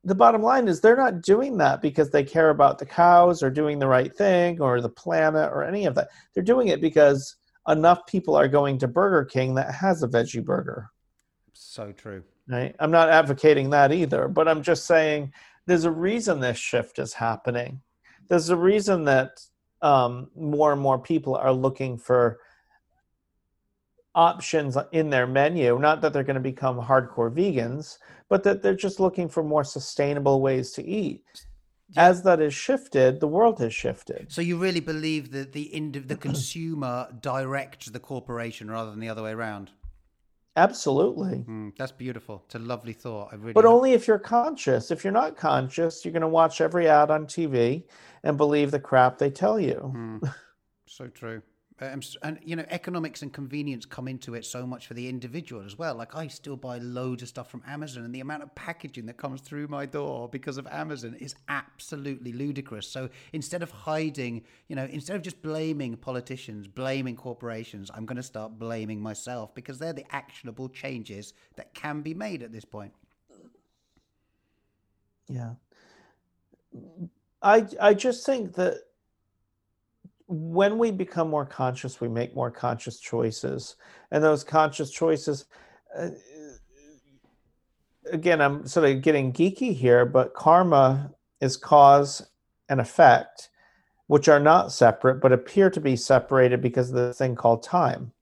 [0.04, 3.50] the bottom line is they're not doing that because they care about the cows or
[3.50, 6.10] doing the right thing or the planet or any of that.
[6.34, 7.38] They're doing it because
[7.70, 10.90] enough people are going to Burger King that has a veggie burger.
[11.54, 12.24] so true.
[12.50, 12.76] Right?
[12.80, 15.32] I'm not advocating that either, but I'm just saying
[15.66, 17.80] there's a reason this shift is happening.
[18.30, 19.42] There's a reason that
[19.82, 22.40] um, more and more people are looking for
[24.16, 25.78] options in their menu.
[25.80, 27.98] Not that they're going to become hardcore vegans,
[28.30, 31.46] but that they're just looking for more sustainable ways to eat.
[31.90, 32.10] Yeah.
[32.10, 34.32] As that has shifted, the world has shifted.
[34.32, 39.10] So you really believe that the ind- the consumer directs the corporation rather than the
[39.10, 39.72] other way around?
[40.56, 41.44] Absolutely.
[41.48, 42.44] Mm, that's beautiful.
[42.46, 43.30] It's a lovely thought.
[43.32, 43.54] I really.
[43.54, 44.92] But only if you're conscious.
[44.92, 47.84] If you're not conscious, you're going to watch every ad on TV
[48.24, 49.92] and believe the crap they tell you.
[49.96, 50.34] Mm,
[50.86, 51.42] so true.
[51.82, 55.66] Um, and you know, economics and convenience come into it so much for the individual
[55.66, 55.96] as well.
[55.96, 59.18] Like I still buy loads of stuff from Amazon, and the amount of packaging that
[59.18, 62.88] comes through my door because of Amazon is absolutely ludicrous.
[62.88, 68.18] So instead of hiding, you know, instead of just blaming politicians, blaming corporations, I'm going
[68.18, 72.66] to start blaming myself because they're the actionable changes that can be made at this
[72.66, 72.94] point.
[75.28, 75.54] Yeah.
[77.44, 78.78] I I just think that
[80.28, 83.76] when we become more conscious, we make more conscious choices,
[84.12, 85.46] and those conscious choices.
[85.96, 86.10] Uh,
[88.12, 92.26] again, I'm sort of getting geeky here, but karma is cause
[92.70, 93.50] and effect,
[94.08, 98.14] which are not separate, but appear to be separated because of the thing called time.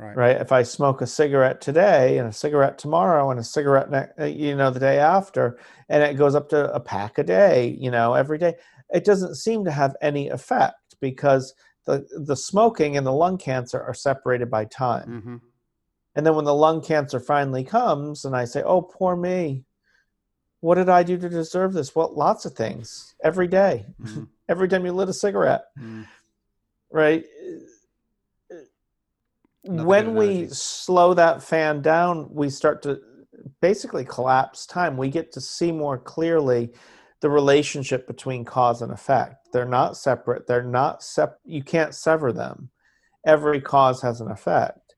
[0.00, 0.16] Right.
[0.16, 0.40] right?
[0.40, 4.24] If I smoke a cigarette today and a cigarette tomorrow and a cigarette, ne- uh,
[4.24, 5.58] you know, the day after,
[5.90, 8.54] and it goes up to a pack a day, you know, every day,
[8.88, 13.80] it doesn't seem to have any effect because the the smoking and the lung cancer
[13.80, 15.20] are separated by time.
[15.22, 15.36] hmm
[16.14, 19.64] And then when the lung cancer finally comes, and I say, "Oh, poor me,"
[20.60, 21.94] what did I do to deserve this?
[21.94, 23.86] Well, lots of things every day.
[24.02, 24.28] Mhm.
[24.48, 26.06] every time you lit a cigarette Mm.
[26.90, 27.24] right?
[29.62, 33.00] When we slow that fan down, we start to
[33.60, 34.96] basically collapse time.
[34.96, 36.72] We get to see more clearly
[37.20, 39.48] the relationship between cause and effect.
[39.52, 40.46] They're not separate.
[40.46, 42.70] They're not sep- you can't sever them.
[43.26, 44.94] Every cause has an effect.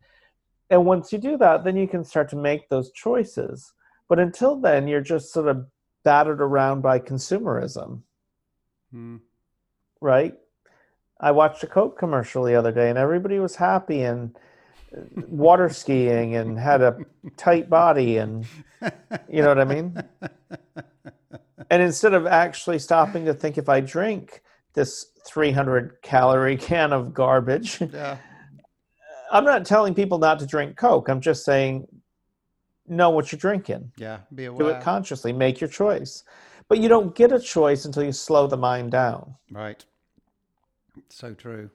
[0.71, 3.73] And once you do that, then you can start to make those choices.
[4.09, 5.67] But until then, you're just sort of
[6.05, 8.03] battered around by consumerism
[8.95, 9.21] Mm.
[10.01, 10.35] right?
[11.19, 14.37] I watched a Coke commercial the other day, and everybody was happy and
[15.29, 16.99] water skiing and had a
[17.37, 18.47] tight body, and
[19.29, 19.97] you know what I mean.
[21.71, 24.43] And instead of actually stopping to think, if I drink
[24.75, 28.19] this 300 calorie can of garbage, yeah.
[29.31, 31.09] I'm not telling people not to drink Coke.
[31.09, 31.87] I'm just saying,
[32.87, 33.93] know what you're drinking.
[33.97, 34.19] Yeah.
[34.35, 34.59] Be aware.
[34.59, 35.33] Do it consciously.
[35.33, 36.25] Make your choice.
[36.69, 39.35] But you don't get a choice until you slow the mind down.
[39.51, 39.83] Right.
[41.09, 41.71] So true.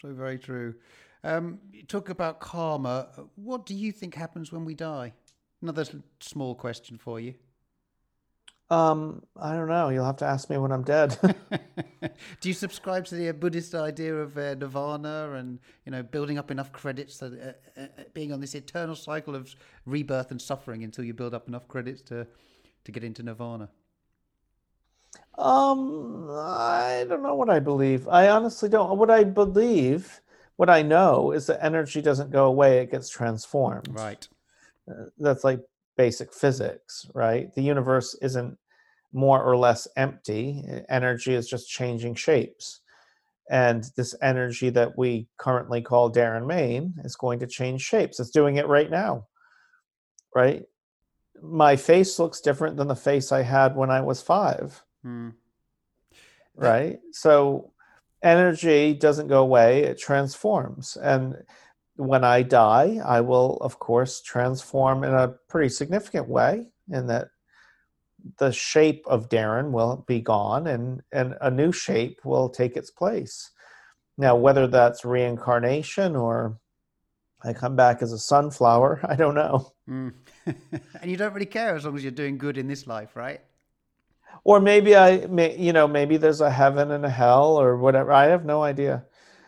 [0.00, 0.74] So very true.
[1.22, 3.08] Um, you talk about karma.
[3.36, 5.12] What do you think happens when we die?
[5.62, 5.84] Another
[6.20, 7.34] small question for you.
[8.70, 9.88] Um, I don't know.
[9.88, 11.18] You'll have to ask me when I'm dead.
[12.40, 16.38] do you subscribe to the uh, Buddhist idea of uh, nirvana and you know building
[16.38, 19.54] up enough credits, that, uh, uh, being on this eternal cycle of
[19.86, 22.26] rebirth and suffering until you build up enough credits to
[22.84, 23.68] to get into nirvana?
[25.36, 28.06] um, I don't know what I believe.
[28.08, 28.96] I honestly don't.
[28.98, 30.20] What I believe,
[30.60, 33.88] what I know, is that energy doesn't go away; it gets transformed.
[33.92, 34.28] Right.
[34.86, 35.60] Uh, That's like
[35.96, 37.50] basic physics, right?
[37.54, 38.58] The universe isn't
[39.10, 40.62] more or less empty.
[40.90, 42.82] Energy is just changing shapes.
[43.48, 48.20] And this energy that we currently call Darren Main is going to change shapes.
[48.20, 49.28] It's doing it right now,
[50.34, 50.64] right?
[51.42, 55.30] My face looks different than the face I had when I was five, Hmm.
[56.54, 56.98] right?
[57.12, 57.72] So
[58.22, 60.96] energy doesn't go away, it transforms.
[60.96, 61.36] And
[61.96, 67.28] when I die, I will, of course, transform in a pretty significant way, in that
[68.38, 72.90] the shape of Darren will be gone and, and a new shape will take its
[72.90, 73.50] place.
[74.18, 76.58] Now, whether that's reincarnation or
[77.42, 79.72] I come back as a sunflower, I don't know.
[79.88, 80.12] Mm.
[80.46, 83.40] and you don't really care as long as you're doing good in this life, right?
[84.44, 88.12] Or maybe I, may, you know, maybe there's a heaven and a hell or whatever.
[88.12, 89.04] I have no idea.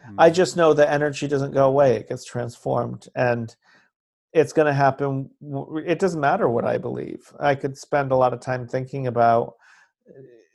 [0.09, 0.14] Mm.
[0.18, 3.55] I just know the energy doesn't go away; it gets transformed, and
[4.33, 5.30] it's going to happen.
[5.87, 7.33] It doesn't matter what I believe.
[7.41, 9.55] I could spend a lot of time thinking about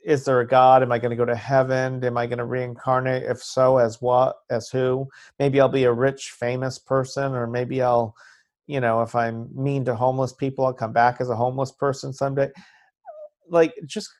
[0.04, 0.82] is there a God?
[0.82, 2.02] Am I going to go to heaven?
[2.02, 3.24] Am I going to reincarnate?
[3.24, 4.36] If so, as what?
[4.48, 5.06] As who?
[5.38, 8.16] Maybe I'll be a rich, famous person, or maybe I'll,
[8.66, 12.14] you know, if I'm mean to homeless people, I'll come back as a homeless person
[12.14, 12.48] someday.
[13.48, 14.10] Like, just,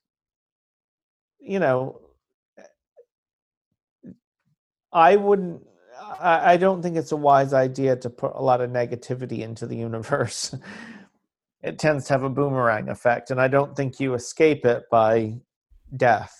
[1.41, 2.01] you know,
[4.93, 5.62] I wouldn't.
[6.20, 9.66] I, I don't think it's a wise idea to put a lot of negativity into
[9.66, 10.55] the universe.
[11.62, 15.35] it tends to have a boomerang effect, and I don't think you escape it by
[15.97, 16.35] death.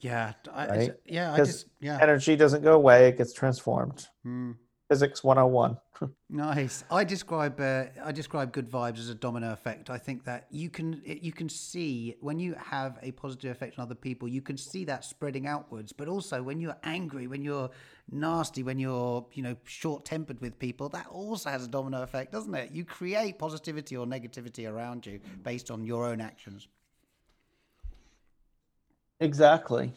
[0.00, 0.92] Yeah, I, right?
[1.04, 1.98] yeah, I just yeah.
[2.00, 4.06] Energy doesn't go away; it gets transformed.
[4.26, 4.56] Mm.
[4.90, 5.76] Physics 101.
[6.30, 6.82] nice.
[6.90, 9.88] I describe uh, I describe good vibes as a domino effect.
[9.88, 13.84] I think that you can you can see when you have a positive effect on
[13.84, 15.92] other people, you can see that spreading outwards.
[15.92, 17.70] But also when you're angry, when you're
[18.10, 22.32] nasty, when you're you know short tempered with people, that also has a domino effect,
[22.32, 22.72] doesn't it?
[22.72, 26.66] You create positivity or negativity around you based on your own actions.
[29.20, 29.92] Exactly.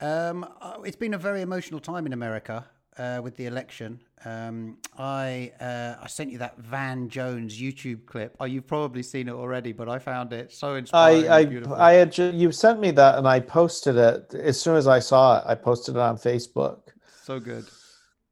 [0.00, 2.64] Um, uh, it's been a very emotional time in America
[2.96, 4.00] uh, with the election.
[4.24, 8.36] Um, I uh, I sent you that Van Jones YouTube clip.
[8.40, 11.28] Oh, you've probably seen it already, but I found it so inspiring.
[11.28, 14.76] I I, I had ju- you sent me that, and I posted it as soon
[14.76, 15.44] as I saw it.
[15.46, 16.80] I posted it on Facebook.
[17.22, 17.66] So good.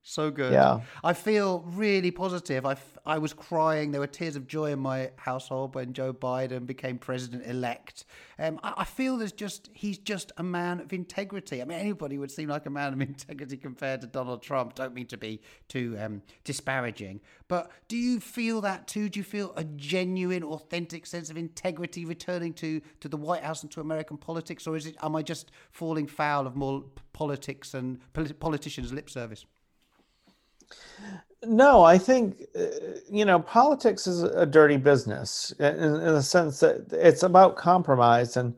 [0.08, 0.54] So good.
[0.54, 0.80] Yeah.
[1.04, 2.64] I feel really positive.
[2.64, 3.90] I, f- I was crying.
[3.90, 8.06] There were tears of joy in my household when Joe Biden became president elect.
[8.38, 11.60] Um, I, I, feel there's just, he's just a man of integrity.
[11.60, 14.74] I mean, anybody would seem like a man of integrity compared to Donald Trump.
[14.74, 17.20] Don't mean to be too um, disparaging.
[17.46, 19.10] But do you feel that too?
[19.10, 23.60] Do you feel a genuine, authentic sense of integrity returning to, to the White House
[23.62, 24.66] and to American politics?
[24.66, 26.82] Or is it, am I just falling foul of more
[27.12, 29.44] politics and polit- politicians' lip service?
[31.44, 32.64] No, I think uh,
[33.08, 38.36] you know politics is a dirty business in, in the sense that it's about compromise,
[38.36, 38.54] and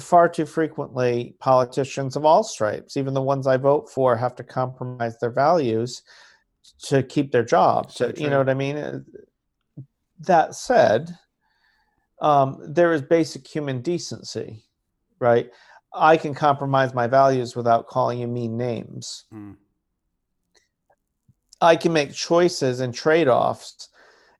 [0.00, 4.44] far too frequently politicians of all stripes, even the ones I vote for, have to
[4.44, 6.02] compromise their values
[6.84, 7.92] to keep their job.
[7.92, 8.76] So you know what I mean?
[8.76, 9.00] Uh,
[10.20, 11.16] that said,
[12.22, 14.64] um, there is basic human decency,
[15.18, 15.50] right?
[15.92, 19.26] I can compromise my values without calling you mean names.
[19.32, 19.56] Mm
[21.60, 23.88] I can make choices and trade offs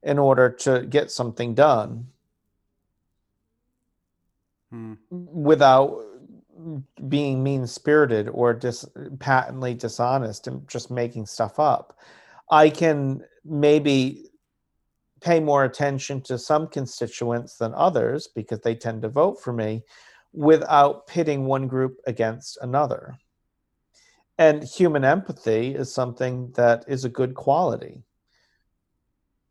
[0.02, 2.06] in order to get something done
[4.70, 4.94] hmm.
[5.10, 6.00] without
[7.08, 8.88] being mean spirited or dis-
[9.18, 11.98] patently dishonest and just making stuff up.
[12.50, 14.30] I can maybe
[15.20, 19.82] pay more attention to some constituents than others because they tend to vote for me
[20.32, 23.18] without pitting one group against another
[24.38, 28.04] and human empathy is something that is a good quality.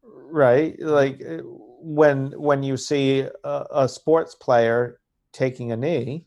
[0.02, 0.80] Right?
[0.80, 5.00] Like uh, when when you see a, a, sports player
[5.34, 6.26] taking a knee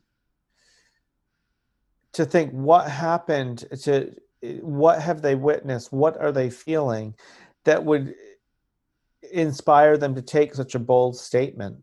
[2.13, 4.15] to think what happened to
[4.63, 5.93] what have they witnessed?
[5.93, 7.15] What are they feeling?
[7.65, 8.15] That would
[9.33, 11.79] inspire them to take such a bold statement.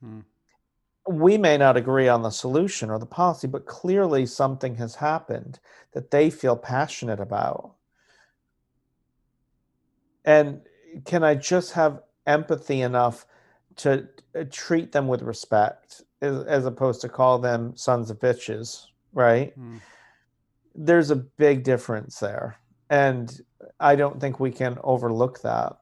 [0.00, 0.20] Hmm
[1.08, 5.60] we may not agree on the solution or the policy, but clearly something has happened
[5.92, 7.74] that they feel passionate about.
[10.24, 10.62] And
[11.04, 13.26] can I just have empathy enough
[13.76, 18.86] to uh, treat them with respect as, as opposed to call them sons of bitches,
[19.12, 19.58] right?
[19.58, 19.80] Mm.
[20.74, 22.56] There's a big difference there.
[22.90, 23.40] And
[23.78, 25.76] I don't think we can overlook that.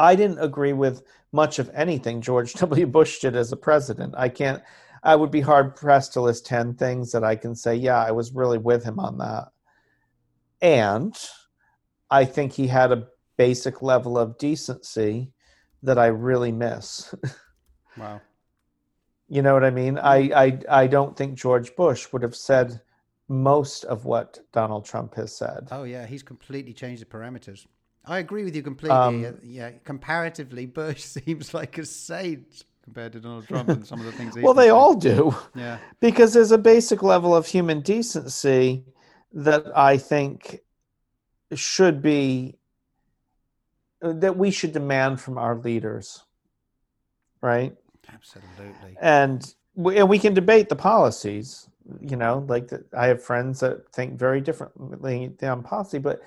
[0.00, 2.86] I didn't agree with much of anything George W.
[2.86, 4.14] Bush did as a president.
[4.16, 4.62] I can't,
[5.02, 8.10] I would be hard pressed to list 10 things that I can say, yeah, I
[8.10, 9.48] was really with him on that.
[10.62, 11.14] And
[12.10, 15.32] I think he had a basic level of decency
[15.82, 17.14] that I really miss.
[17.96, 18.20] wow.
[19.28, 19.96] You know what I mean?
[19.96, 22.80] I, I I don't think George Bush would have said
[23.28, 25.68] most of what Donald Trump has said.
[25.70, 27.66] Oh yeah, he's completely changed the parameters.
[28.04, 28.96] I agree with you completely.
[29.26, 34.06] Um, yeah, comparatively, Bush seems like a saint compared to Donald Trump and some of
[34.06, 34.34] the things.
[34.34, 35.34] He Well, they all do.
[35.54, 38.84] Yeah, because there's a basic level of human decency
[39.32, 40.60] that I think
[41.54, 42.56] should be
[44.00, 46.24] that we should demand from our leaders,
[47.42, 47.74] right?
[48.12, 48.96] Absolutely.
[49.00, 51.68] And we, and we can debate the policies,
[52.00, 56.22] you know, like the, I have friends that think very differently on policy, but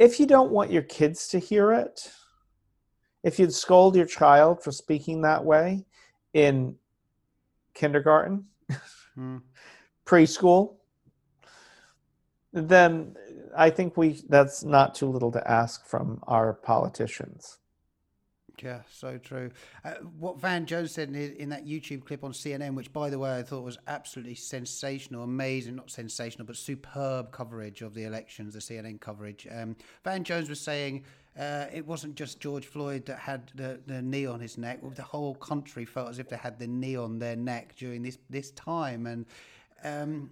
[0.00, 2.10] if you don't want your kids to hear it,
[3.22, 5.84] if you'd scold your child for speaking that way
[6.32, 6.74] in
[7.74, 8.46] kindergarten,
[9.18, 9.42] mm.
[10.06, 10.76] preschool,
[12.54, 13.14] then
[13.54, 17.58] I think we that's not too little to ask from our politicians.
[18.62, 19.50] Yeah, so true.
[19.84, 23.18] Uh, what Van Jones said in, in, that YouTube clip on CNN, which by the
[23.18, 28.54] way I thought was absolutely sensational, amazing, not sensational, but superb coverage of the elections,
[28.54, 29.46] the CNN coverage.
[29.50, 31.04] Um, Van Jones was saying
[31.38, 34.80] uh, it wasn't just George Floyd that had the, the knee on his neck.
[34.94, 38.18] The whole country felt as if they had the knee on their neck during this
[38.28, 39.26] this time, and.
[39.82, 40.28] Um,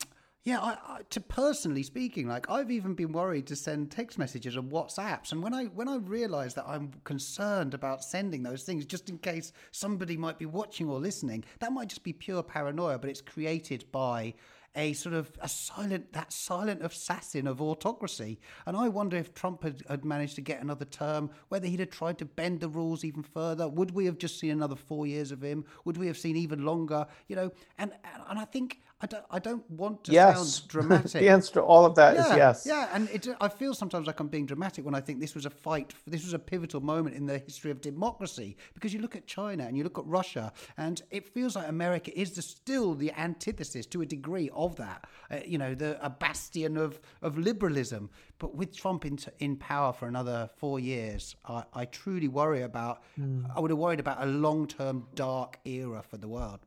[0.49, 4.57] yeah, I, I, to personally speaking, like I've even been worried to send text messages
[4.57, 8.87] and WhatsApps, and when I when I realise that I'm concerned about sending those things,
[8.87, 12.99] just in case somebody might be watching or listening, that might just be pure paranoia,
[12.99, 14.33] but it's created by
[14.75, 18.39] a sort of a silent that silent assassin of autocracy.
[18.65, 21.91] And I wonder if Trump had, had managed to get another term, whether he'd have
[21.91, 23.69] tried to bend the rules even further.
[23.69, 25.67] Would we have just seen another four years of him?
[25.85, 27.07] Would we have seen even longer?
[27.27, 27.93] You know, and
[28.31, 30.37] and I think I don't, I don't want to yes.
[30.37, 31.13] sound dramatic.
[31.13, 32.67] the answer to all of that yeah, is yes.
[32.67, 35.47] Yeah, and it, I feel sometimes like I'm being dramatic when I think this was
[35.47, 38.57] a fight, this was a pivotal moment in the history of democracy.
[38.75, 42.19] Because you look at China and you look at Russia, and it feels like America
[42.19, 45.05] is the, still the antithesis to a degree of that.
[45.31, 48.11] Uh, you know, the a bastion of, of liberalism.
[48.39, 53.03] But with Trump in, in power for another four years, I, I truly worry about,
[53.19, 53.45] mm.
[53.55, 56.61] I would have worried about a long term dark era for the world.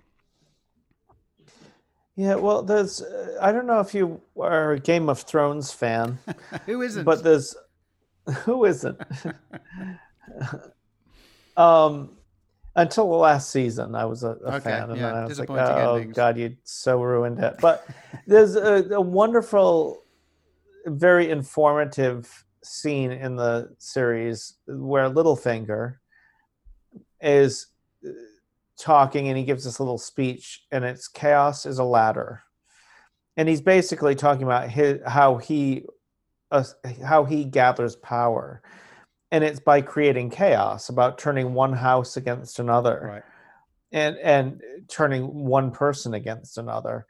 [2.21, 3.01] Yeah, well, there's.
[3.01, 6.19] Uh, I don't know if you are a Game of Thrones fan.
[6.67, 7.03] who isn't?
[7.03, 7.55] But there's.
[8.45, 9.01] Who isn't?
[11.57, 12.15] um,
[12.75, 15.39] until the last season, I was a, a okay, fan, and yeah, then I was
[15.39, 16.15] like, "Oh endings.
[16.15, 17.87] God, you so ruined it." But
[18.27, 20.03] there's a, a wonderful,
[20.85, 25.95] very informative scene in the series where Littlefinger
[27.19, 27.65] is
[28.77, 32.43] talking and he gives this little speech and it's chaos is a ladder.
[33.37, 35.85] And he's basically talking about his, how he
[36.51, 36.63] uh,
[37.05, 38.61] how he gathers power.
[39.31, 43.01] And it's by creating chaos about turning one house against another.
[43.13, 43.23] Right.
[43.93, 47.07] and and turning one person against another.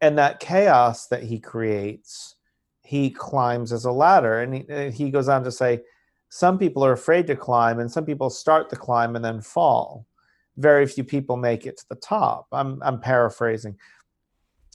[0.00, 2.36] And that chaos that he creates
[2.84, 4.40] he climbs as a ladder.
[4.40, 5.80] And he, he goes on to say
[6.28, 10.06] some people are afraid to climb and some people start the climb and then fall
[10.56, 12.46] very few people make it to the top.
[12.52, 13.76] I'm I'm paraphrasing.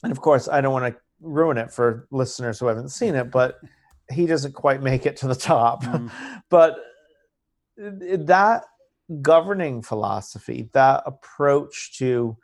[0.03, 3.31] And of course, I don't want to ruin it for listeners who haven't seen it,
[3.31, 3.59] but
[4.11, 5.83] he doesn't quite make it to the top.
[5.83, 6.11] Mm.
[6.49, 6.77] but
[7.77, 8.63] that
[9.21, 12.37] governing philosophy, that approach to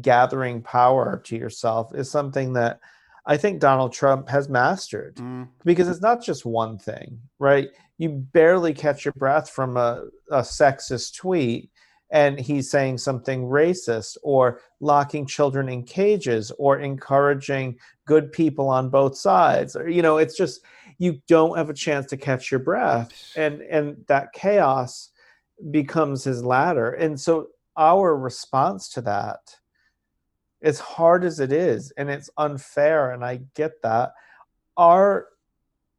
[0.00, 2.80] gathering power to yourself is something that
[3.26, 5.48] I think Donald Trump has mastered mm.
[5.64, 7.68] because it's not just one thing, right?
[7.98, 11.70] You barely catch your breath from a, a sexist tweet
[12.10, 18.88] and he's saying something racist or locking children in cages or encouraging good people on
[18.88, 19.76] both sides.
[19.76, 20.62] Or you know it's just
[20.98, 23.32] you don't have a chance to catch your breath.
[23.36, 25.10] And and that chaos
[25.70, 26.92] becomes his ladder.
[26.92, 29.56] And so our response to that
[30.62, 34.12] as hard as it is and it's unfair and i get that
[34.76, 35.28] our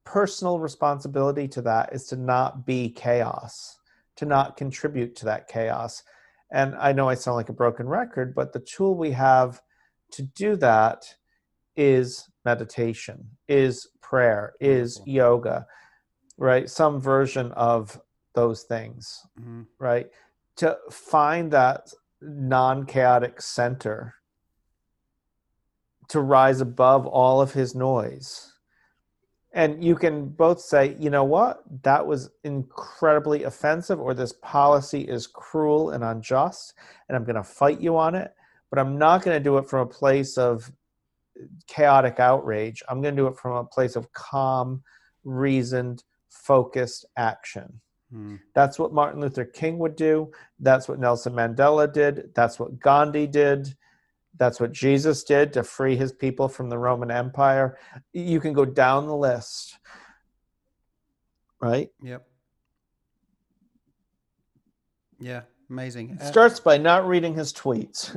[0.03, 3.78] personal responsibility to that is to not be chaos
[4.19, 6.03] to not contribute to that chaos.
[6.51, 9.61] And I know I sound like a broken record, but the tool we have
[10.11, 11.05] to do that
[11.77, 15.65] is meditation, is prayer, is yoga,
[16.37, 16.69] right?
[16.69, 17.97] Some version of
[18.35, 19.61] those things, mm-hmm.
[19.79, 20.07] right?
[20.57, 21.87] To find that
[22.21, 24.15] non chaotic center,
[26.09, 28.51] to rise above all of his noise
[29.53, 31.63] and you can both say you know what?
[31.83, 36.73] That was incredibly offensive or this policy is cruel and unjust
[37.07, 38.33] and i'm going to fight you on it
[38.69, 40.71] but i'm not going to do it from a place of
[41.67, 42.83] chaotic outrage.
[42.89, 44.83] I'm going to do it from a place of calm
[45.23, 47.81] reasoned focused action.
[48.11, 48.37] Hmm.
[48.55, 50.31] that's what martin luther king would do.
[50.59, 52.31] That's what nelson mandela did.
[52.33, 53.75] That's what gandhi did
[54.39, 57.77] that's what Jesus did to free his people from the Roman Empire.
[58.13, 59.77] You can go down the list.
[61.61, 61.89] Right?
[62.01, 62.25] Yep.
[65.19, 65.41] Yeah.
[65.69, 66.09] Amazing.
[66.09, 68.09] It uh, starts by not reading his tweets.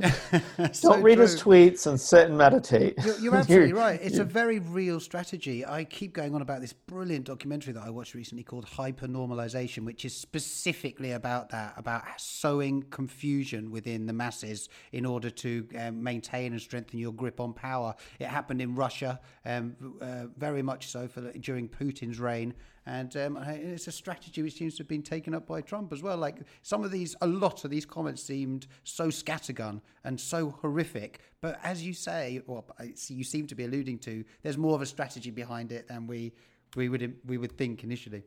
[0.75, 1.21] so Don't read true.
[1.21, 2.95] his tweets and sit and meditate.
[3.05, 3.99] You're, you're absolutely right.
[4.01, 5.63] It's a very real strategy.
[5.63, 10.03] I keep going on about this brilliant documentary that I watched recently called Hypernormalization, which
[10.03, 16.53] is specifically about that, about sowing confusion within the masses in order to um, maintain
[16.53, 17.93] and strengthen your grip on power.
[18.19, 22.55] It happened in Russia, um, uh, very much so for during Putin's reign.
[22.85, 26.03] And um, it's a strategy which seems to have been taken up by Trump as
[26.03, 26.17] well.
[26.17, 31.21] Like some of these, a lot of these comments seemed so scattergun and so horrific.
[31.39, 32.65] But as you say, well,
[33.07, 36.33] you seem to be alluding to, there's more of a strategy behind it than we
[36.75, 38.23] we would we would think initially.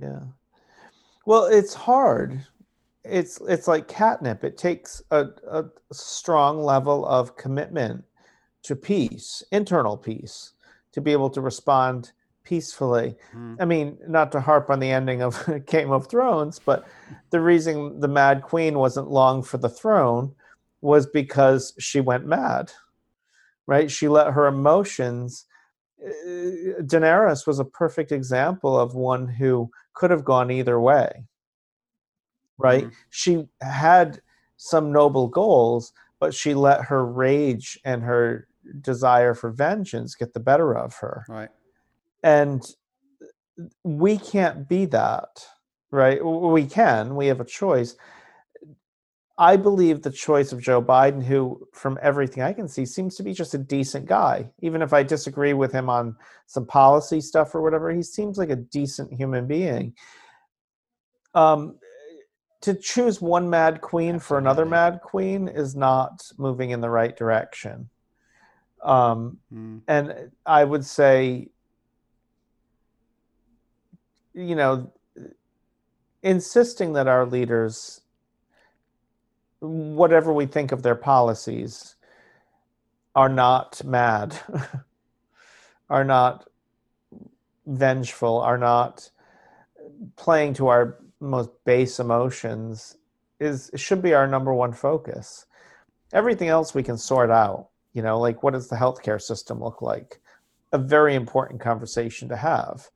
[0.00, 0.20] Yeah.
[1.26, 2.44] Well, it's hard.
[3.04, 4.44] It's it's like catnip.
[4.44, 8.04] It takes a, a strong level of commitment
[8.62, 10.52] to peace, internal peace,
[10.92, 12.12] to be able to respond
[12.48, 13.14] peacefully.
[13.34, 13.56] Mm.
[13.60, 16.86] I mean, not to harp on the ending of Game of Thrones, but
[17.28, 20.34] the reason the Mad Queen wasn't long for the throne
[20.80, 22.72] was because she went mad,
[23.66, 23.90] right?
[23.90, 25.44] She let her emotions.
[26.02, 31.24] Uh, Daenerys was a perfect example of one who could have gone either way,
[32.56, 32.86] right?
[32.86, 32.92] Mm.
[33.10, 34.22] She had
[34.56, 38.48] some noble goals, but she let her rage and her
[38.80, 41.26] desire for vengeance get the better of her.
[41.28, 41.50] Right
[42.22, 42.62] and
[43.84, 45.46] we can't be that
[45.90, 46.24] right?
[46.24, 47.96] We can we have a choice.
[49.40, 53.22] I believe the choice of joe biden who from everything i can see seems to
[53.22, 54.50] be just a decent guy.
[54.60, 56.16] Even if i disagree with him on
[56.46, 59.94] some policy stuff or whatever he seems like a decent human being.
[61.34, 61.78] Um
[62.62, 67.16] to choose one mad queen for another mad queen is not moving in the right
[67.16, 67.88] direction.
[68.82, 69.80] Um mm.
[69.86, 71.48] and i would say
[74.38, 74.92] you know,
[76.22, 78.00] insisting that our leaders,
[79.58, 81.96] whatever we think of their policies,
[83.14, 84.38] are not mad,
[85.90, 86.48] are not
[87.66, 89.10] vengeful, are not
[90.14, 92.96] playing to our most base emotions
[93.40, 95.46] is should be our number one focus.
[96.12, 97.70] Everything else we can sort out.
[97.92, 100.20] You know, like what does the healthcare system look like?
[100.72, 102.88] A very important conversation to have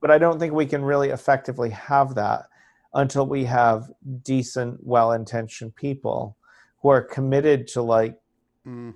[0.00, 2.46] but I don't think we can really effectively have that
[2.94, 3.90] until we have
[4.22, 6.36] decent, well-intentioned people
[6.82, 8.18] who are committed to like
[8.66, 8.94] mm.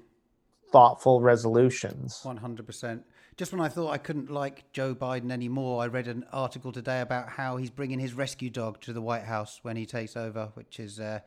[0.72, 2.20] thoughtful resolutions.
[2.22, 3.05] One hundred percent.
[3.36, 7.00] Just when I thought I couldn't like Joe Biden anymore, I read an article today
[7.00, 10.50] about how he's bringing his rescue dog to the White House when he takes over,
[10.55, 11.18] which is uh,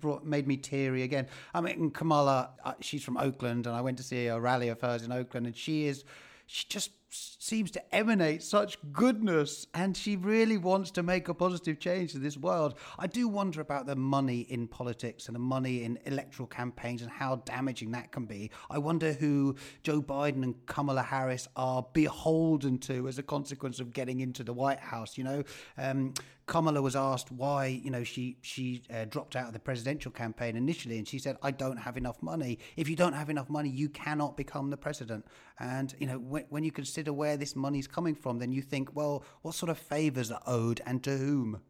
[0.00, 1.26] brought, made me teary again.
[1.52, 4.80] I mean, Kamala, uh, she's from Oakland, and I went to see a rally of
[4.80, 6.04] hers in Oakland, and she is,
[6.46, 11.78] she just seems to emanate such goodness and she really wants to make a positive
[11.78, 12.78] change to this world.
[12.98, 17.10] I do wonder about the money in politics and the money in electoral campaigns and
[17.10, 18.50] how damaging that can be.
[18.70, 23.92] I wonder who Joe Biden and Kamala Harris are beholden to as a consequence of
[23.92, 25.18] getting into the White House.
[25.18, 25.42] You know,
[25.78, 26.14] um,
[26.52, 30.54] Kamala was asked why, you know, she she uh, dropped out of the presidential campaign
[30.54, 32.58] initially, and she said, "I don't have enough money.
[32.76, 35.24] If you don't have enough money, you cannot become the president."
[35.58, 38.60] And you know, when, when you consider where this money is coming from, then you
[38.60, 41.62] think, well, what sort of favors are owed and to whom?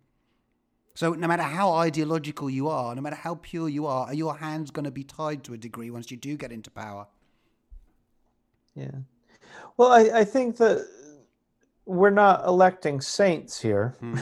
[0.95, 4.37] So no matter how ideological you are, no matter how pure you are, are your
[4.37, 7.07] hands going to be tied to a degree once you do get into power?
[8.75, 8.91] Yeah.
[9.77, 10.87] Well, I, I think that
[11.87, 13.97] we're not electing saints here.
[14.01, 14.19] Hmm.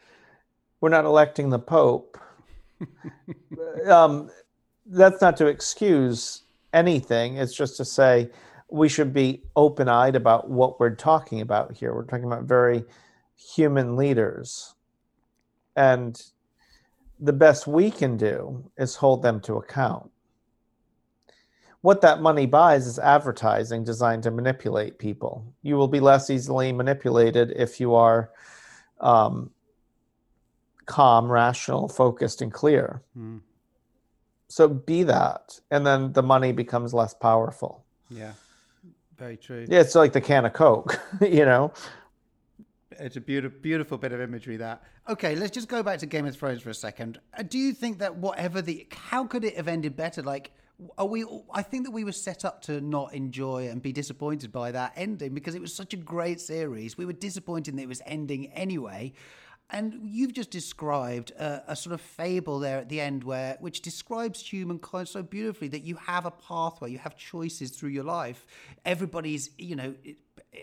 [0.80, 2.18] we're not electing the Pope.
[3.88, 4.30] um,
[4.86, 6.42] that's not to excuse
[6.72, 7.36] anything.
[7.36, 8.30] It's just to say
[8.68, 11.94] we should be open eyed about what we're talking about here.
[11.94, 12.84] We're talking about very
[13.36, 14.74] human leaders.
[15.76, 16.20] And
[17.20, 20.10] the best we can do is hold them to account.
[21.82, 25.44] What that money buys is advertising designed to manipulate people.
[25.62, 28.30] You will be less easily manipulated if you are
[29.00, 29.50] um,
[30.86, 33.02] calm, rational, focused, and clear.
[33.16, 33.40] Mm.
[34.48, 37.84] So be that, and then the money becomes less powerful.
[38.10, 38.32] Yeah,
[39.16, 39.66] very true.
[39.68, 41.72] Yeah, it's like the can of Coke, you know.
[42.98, 44.56] It's a beautiful, beautiful bit of imagery.
[44.56, 45.34] That okay.
[45.34, 47.20] Let's just go back to Game of Thrones for a second.
[47.36, 50.22] Uh, do you think that whatever the, how could it have ended better?
[50.22, 50.52] Like,
[50.96, 51.24] are we?
[51.52, 54.92] I think that we were set up to not enjoy and be disappointed by that
[54.96, 56.96] ending because it was such a great series.
[56.96, 59.12] We were disappointed that it was ending anyway.
[59.70, 63.82] And you've just described a, a, sort of fable there at the end, where which
[63.82, 68.46] describes humankind so beautifully that you have a pathway, you have choices through your life.
[68.84, 69.94] Everybody's, you know,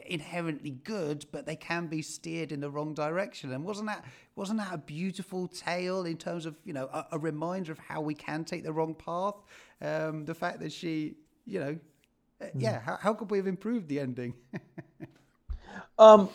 [0.08, 3.52] inherently good, but they can be steered in the wrong direction.
[3.52, 4.06] And wasn't that
[4.36, 8.02] wasn't that a beautiful tale in terms of you know a, a reminder of how
[8.02, 9.36] we can take the wrong path?
[9.82, 11.16] Um, the fact that she,
[11.46, 11.78] you know,
[12.42, 12.60] hmm.
[12.60, 14.34] yeah, how, how could we have improved the ending?
[16.00, 16.30] um,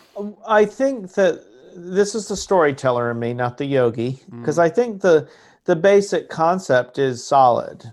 [0.47, 1.45] I think that
[1.79, 4.63] this is the storyteller in me, not the yogi, because mm.
[4.63, 5.29] I think the
[5.65, 7.85] the basic concept is solid,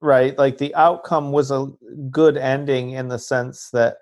[0.00, 0.36] right?
[0.38, 1.68] Like the outcome was a
[2.10, 3.98] good ending in the sense that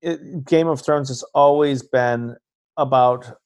[0.00, 2.36] it, Game of Thrones has always been
[2.76, 3.36] about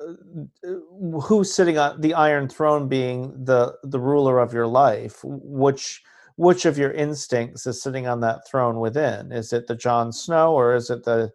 [0.00, 0.74] uh,
[1.22, 5.20] who's sitting on the Iron Throne being the the ruler of your life.
[5.24, 6.02] Which
[6.36, 9.32] which of your instincts is sitting on that throne within?
[9.32, 11.32] Is it the Jon Snow or is it the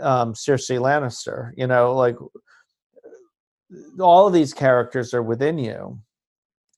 [0.00, 1.52] um, Cersei Lannister?
[1.56, 2.16] You know, like
[4.00, 5.98] all of these characters are within you.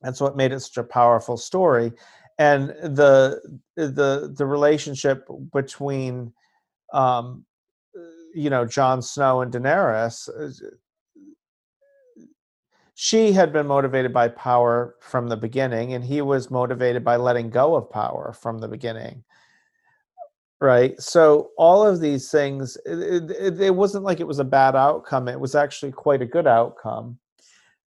[0.02, 1.92] That's what made it such a powerful story.
[2.38, 3.40] And the
[3.76, 6.32] the the relationship between
[6.92, 7.44] um,
[8.34, 10.28] you know Jon Snow and Daenerys
[12.94, 17.50] she had been motivated by power from the beginning and he was motivated by letting
[17.50, 19.24] go of power from the beginning
[20.64, 20.98] right?
[21.00, 25.28] So all of these things it, it, it, wasn't like it was a bad outcome.
[25.28, 27.18] It was actually quite a good outcome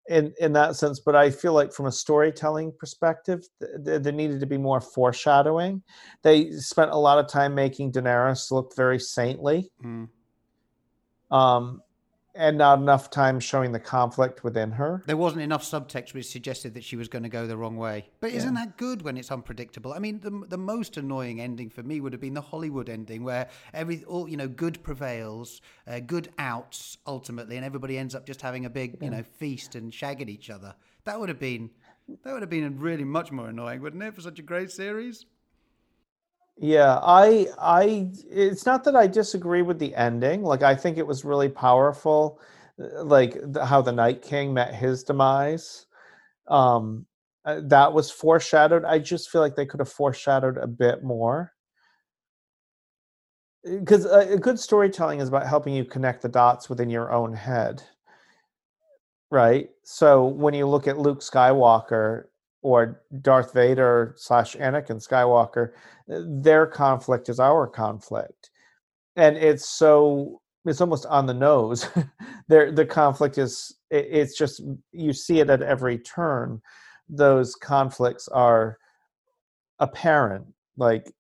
[0.08, 0.99] in in that sense.
[0.99, 5.82] But i feel like from a storytelling perspective th- there needed to be more foreshadowing.
[6.22, 9.72] They spent a lot of time making daenerys look very saintly.
[9.84, 10.08] Mm.
[11.32, 11.82] um
[12.38, 15.03] and not enough time showing the conflict within her.
[15.07, 18.09] There wasn't enough subtext which suggested that she was going to go the wrong way.
[18.19, 19.93] But isn't that good when it's unpredictable?
[19.93, 23.23] I mean, the, the most annoying ending for me would have been the Hollywood ending,
[23.23, 28.26] where every all you know, good prevails, uh, good outs ultimately, and everybody ends up
[28.26, 30.76] just having a big you know feast and shagging each other.
[31.05, 31.72] That would have been
[32.23, 35.26] that would have been really much more annoying, wouldn't it, for such a great series?
[36.60, 40.42] Yeah, I I it's not that I disagree with the ending.
[40.44, 42.40] Like I think it was really powerful
[42.82, 45.86] uh, like the, how the Night King met his demise.
[46.48, 47.06] Um
[47.46, 48.84] uh, that was foreshadowed.
[48.86, 51.54] I just feel like they could have foreshadowed a bit more.
[53.64, 57.12] Because uh, a, a good storytelling is about helping you connect the dots within your
[57.12, 57.84] own head.
[59.32, 59.70] Right?
[59.84, 62.26] So when you look at Luke Skywalker,
[62.62, 65.72] or Darth Vader slash Anakin Skywalker,
[66.08, 68.50] their conflict is our conflict,
[69.16, 71.88] and it's so it's almost on the nose.
[72.48, 74.62] there, the conflict is it's just
[74.92, 76.62] you see it at every turn.
[77.10, 78.78] Those conflicts are
[79.80, 80.46] apparent.
[80.78, 81.12] Like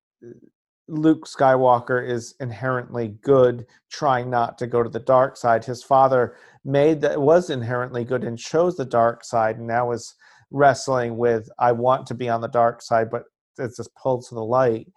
[0.87, 5.65] Luke Skywalker is inherently good, trying not to go to the dark side.
[5.65, 10.15] His father made that was inherently good and chose the dark side, and now is
[10.51, 13.23] wrestling with I want to be on the dark side, but
[13.59, 14.87] it's just pulled to the light.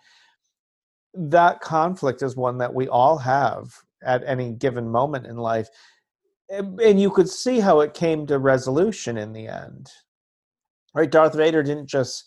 [1.14, 3.72] That conflict is one that we all have
[4.04, 5.68] at any given moment in life.
[6.48, 9.90] And you could see how it came to resolution in the end.
[10.94, 11.10] Right?
[11.10, 12.24] Darth Vader didn't just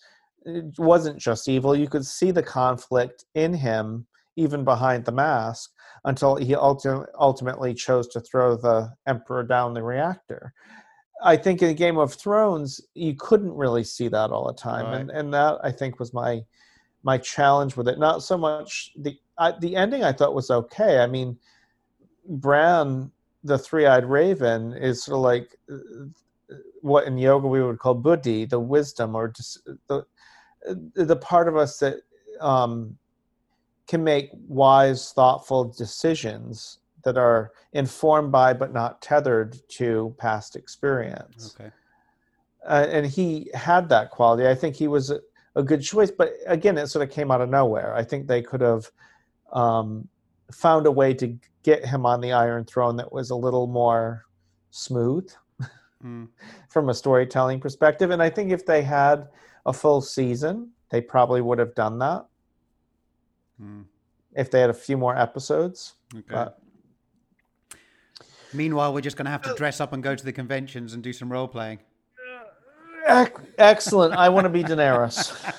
[0.77, 1.75] wasn't just evil.
[1.75, 4.05] You could see the conflict in him
[4.35, 5.71] even behind the mask
[6.05, 10.53] until he ultimately chose to throw the emperor down the reactor
[11.21, 15.01] I think in Game of Thrones you couldn't really see that all the time, right.
[15.01, 16.43] and and that I think was my
[17.03, 17.99] my challenge with it.
[17.99, 20.99] Not so much the I, the ending I thought was okay.
[20.99, 21.37] I mean,
[22.27, 23.11] Bran,
[23.43, 28.45] the three-eyed raven, is sort of like uh, what in yoga we would call buddhi,
[28.45, 30.05] the wisdom, or just the
[30.95, 31.97] the part of us that
[32.39, 32.97] um,
[33.87, 41.55] can make wise, thoughtful decisions that are informed by but not tethered to past experience.
[41.59, 41.71] Okay.
[42.65, 44.47] Uh, and he had that quality.
[44.47, 45.19] I think he was a,
[45.55, 47.93] a, good choice, but again, it sort of came out of nowhere.
[47.93, 48.89] I think they could have
[49.51, 50.07] um,
[50.51, 54.25] found a way to get him on the Iron Throne that was a little more
[54.71, 55.29] smooth
[56.03, 56.27] mm.
[56.69, 58.11] from a storytelling perspective.
[58.11, 59.27] And I think if they had
[59.65, 62.25] a full season, they probably would have done that.
[63.61, 63.85] Mm.
[64.35, 65.95] If they had a few more episodes.
[66.13, 66.25] Okay.
[66.29, 66.59] But
[68.53, 71.03] Meanwhile, we're just going to have to dress up and go to the conventions and
[71.03, 71.79] do some role playing.
[73.57, 74.13] Excellent.
[74.13, 75.53] I want to be Daenerys.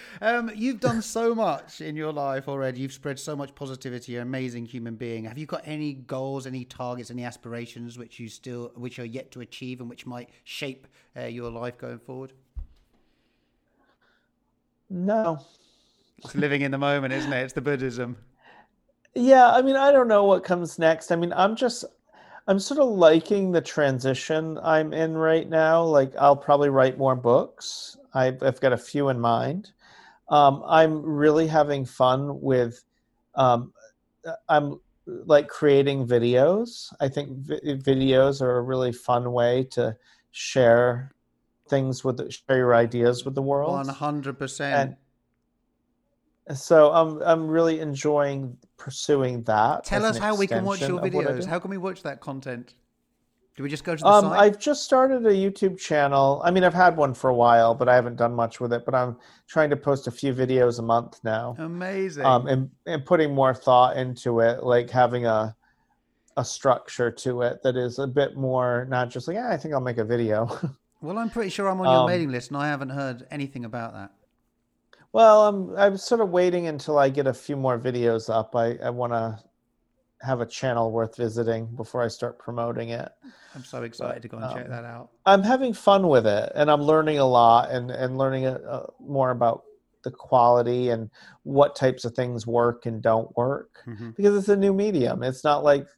[0.20, 2.80] um, you've done so much in your life already.
[2.80, 4.12] You've spread so much positivity.
[4.12, 5.24] You're an amazing human being.
[5.24, 9.30] Have you got any goals, any targets, any aspirations which you still, which are yet
[9.32, 10.86] to achieve, and which might shape
[11.16, 12.32] uh, your life going forward?
[14.90, 15.38] No.
[16.18, 17.42] It's living in the moment, isn't it?
[17.42, 18.16] It's the Buddhism.
[19.14, 21.10] Yeah, I mean, I don't know what comes next.
[21.10, 21.84] I mean, I'm just
[22.48, 25.82] I'm sort of liking the transition I'm in right now.
[25.82, 27.96] Like, I'll probably write more books.
[28.14, 29.72] I've, I've got a few in mind.
[30.28, 32.84] Um, I'm really having fun with
[33.34, 33.72] um,
[34.48, 36.92] I'm like creating videos.
[37.00, 39.96] I think vi- videos are a really fun way to
[40.32, 41.12] share
[41.68, 43.72] things with the, share your ideas with the world.
[43.72, 44.96] One hundred percent.
[46.54, 49.84] So I'm I'm really enjoying pursuing that.
[49.84, 51.46] Tell us how we can watch your extension of what I videos.
[51.46, 52.74] How can we watch that content?
[53.56, 54.38] Do we just go to the Um, site?
[54.38, 56.42] I've just started a YouTube channel.
[56.44, 58.84] I mean, I've had one for a while, but I haven't done much with it.
[58.84, 59.16] But I'm
[59.48, 62.24] trying to post a few videos a month now, Amazing.
[62.26, 65.56] um, and and putting more thought into it, like having a
[66.36, 69.72] a structure to it that is a bit more not just like, yeah, I think
[69.72, 70.46] I'll make a video.
[71.00, 73.64] well, I'm pretty sure I'm on your um, mailing list, and I haven't heard anything
[73.64, 74.10] about that.
[75.16, 78.54] Well, I'm I'm sort of waiting until I get a few more videos up.
[78.54, 79.42] I I want to
[80.20, 83.10] have a channel worth visiting before I start promoting it.
[83.54, 85.08] I'm so excited to go and check um, that out.
[85.24, 89.30] I'm having fun with it, and I'm learning a lot, and and learning uh, more
[89.30, 89.62] about
[90.04, 91.08] the quality and
[91.44, 94.14] what types of things work and don't work Mhm.
[94.16, 95.22] because it's a new medium.
[95.22, 95.88] It's not like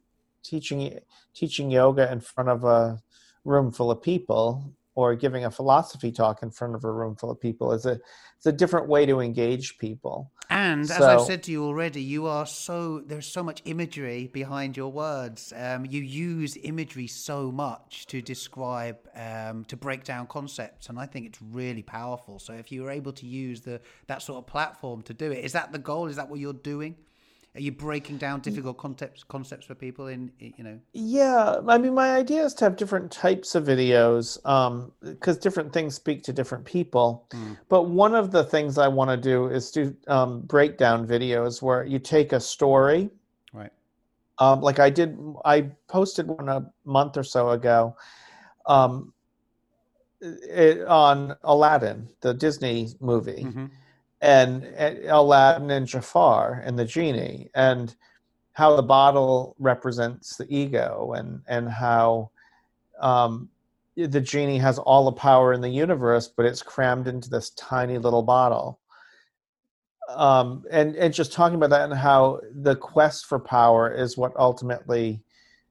[0.44, 0.96] teaching
[1.34, 3.02] teaching yoga in front of a
[3.44, 7.30] room full of people or giving a philosophy talk in front of a room full
[7.30, 7.72] of people.
[7.72, 8.00] Is a
[8.36, 10.32] it's a different way to engage people.
[10.50, 14.76] And as I've said to you already, you are so there's so much imagery behind
[14.76, 15.52] your words.
[15.56, 21.06] Um, you use imagery so much to describe, um, to break down concepts, and I
[21.06, 22.40] think it's really powerful.
[22.40, 25.44] So if you were able to use the that sort of platform to do it,
[25.44, 26.08] is that the goal?
[26.08, 26.96] Is that what you're doing?
[27.54, 30.78] Are you breaking down difficult concepts concepts for people in you know?
[30.92, 34.38] Yeah, I mean, my idea is to have different types of videos
[35.02, 37.26] because different things speak to different people.
[37.32, 37.56] Mm.
[37.68, 41.84] But one of the things I want to do is do um, breakdown videos where
[41.84, 43.10] you take a story,
[43.52, 43.72] Right.
[44.38, 45.18] um, like I did.
[45.44, 47.96] I posted one a month or so ago
[48.66, 49.12] um,
[50.20, 53.66] it, on Aladdin, the Disney movie hmm
[54.20, 57.94] and, and Aladdin and Jafar and the genie and
[58.52, 62.30] how the bottle represents the ego and and how
[63.00, 63.48] um,
[63.96, 67.98] the genie has all the power in the universe, but it's crammed into this tiny
[67.98, 68.80] little bottle.
[70.08, 74.32] Um, and and just talking about that and how the quest for power is what
[74.36, 75.22] ultimately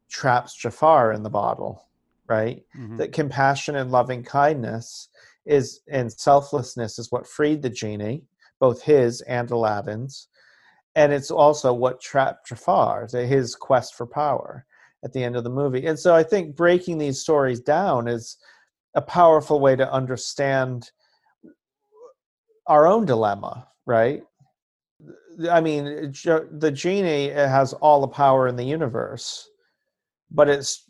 [0.09, 1.87] traps Jafar in the bottle,
[2.27, 2.63] right?
[2.73, 5.09] hmm that compassion and loving kindness
[5.45, 8.23] is and selflessness is what freed the genie,
[8.59, 10.27] both his and Aladdin's.
[10.95, 14.65] And it's also what trapped Jafar, his quest for power
[15.03, 15.85] at the end of the movie.
[15.85, 18.37] And so I think breaking these stories down is
[18.95, 20.89] a powerful way to understand
[22.65, 24.23] our own dilemma, right?
[25.51, 26.11] I mean,
[26.55, 29.47] the genie has all the power in the universe,
[30.31, 30.89] but it's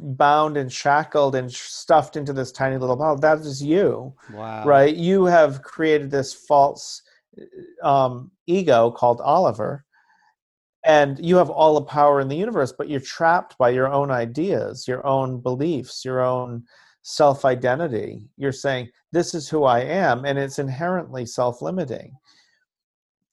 [0.00, 3.16] bound and shackled and stuffed into this tiny little bottle.
[3.16, 4.64] That is you, Wow.
[4.64, 4.94] right?
[4.94, 7.02] You have created this false
[7.82, 9.84] um, ego called Oliver,
[10.84, 14.10] and you have all the power in the universe, but you're trapped by your own
[14.10, 16.64] ideas, your own beliefs, your own
[17.02, 18.28] self identity.
[18.36, 22.12] You're saying, This is who I am, and it's inherently self limiting.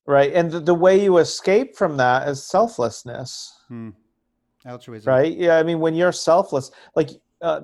[0.07, 0.33] Right.
[0.33, 3.89] And the, the way you escape from that is selflessness Hmm.
[4.67, 5.11] Altruism.
[5.11, 7.09] right yeah i mean when you're selfless like
[7.41, 7.61] uh,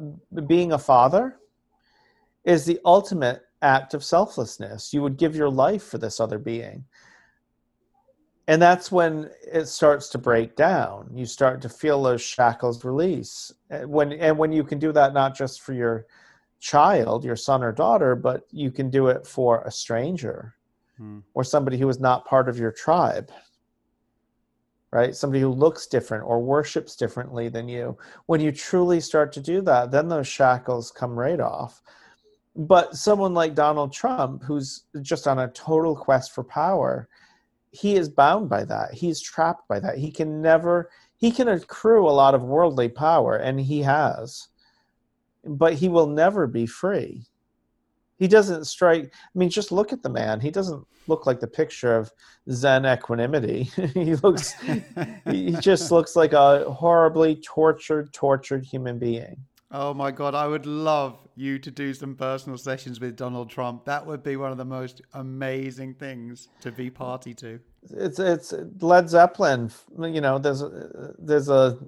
[0.47, 1.37] being a father
[2.43, 4.93] is the ultimate act of selflessness.
[4.93, 6.85] You would give your life for this other being.
[8.47, 11.11] And that's when it starts to break down.
[11.13, 13.51] You start to feel those shackles release.
[13.69, 16.05] And when and when you can do that not just for your
[16.61, 20.55] child your son or daughter but you can do it for a stranger
[20.97, 21.19] Hmm.
[21.33, 23.31] or somebody who is not part of your tribe
[24.93, 25.15] right?
[25.15, 27.97] Somebody who looks different or worships differently than you.
[28.25, 31.81] When you truly start to do that then those shackles come right off
[32.55, 37.07] but someone like donald trump who's just on a total quest for power
[37.71, 38.93] he is bound by that.
[38.93, 39.97] He's trapped by that.
[39.97, 44.47] He can never he can accrue a lot of worldly power and he has
[45.43, 47.25] but he will never be free.
[48.19, 50.39] He doesn't strike i mean just look at the man.
[50.41, 52.11] He doesn't look like the picture of
[52.51, 53.71] zen equanimity.
[53.93, 54.53] He looks
[55.25, 59.37] he just looks like a horribly tortured tortured human being
[59.73, 63.85] Oh my God, I would love you to do some personal sessions with Donald Trump.
[63.85, 67.59] That would be one of the most amazing things to be party to.
[67.89, 71.79] it's it's led zeppelin you know there's a, there's a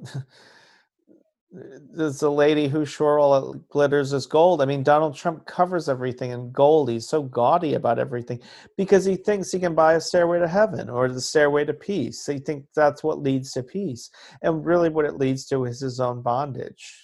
[1.52, 4.62] there's a lady who sure all it glitters is gold.
[4.62, 6.90] I mean donald trump covers everything in gold.
[6.90, 8.40] He's so gaudy about everything
[8.78, 12.26] because he thinks he can buy a stairway to heaven or the stairway to peace.
[12.26, 14.10] He thinks that's what leads to peace.
[14.42, 17.03] And really what it leads to is his own bondage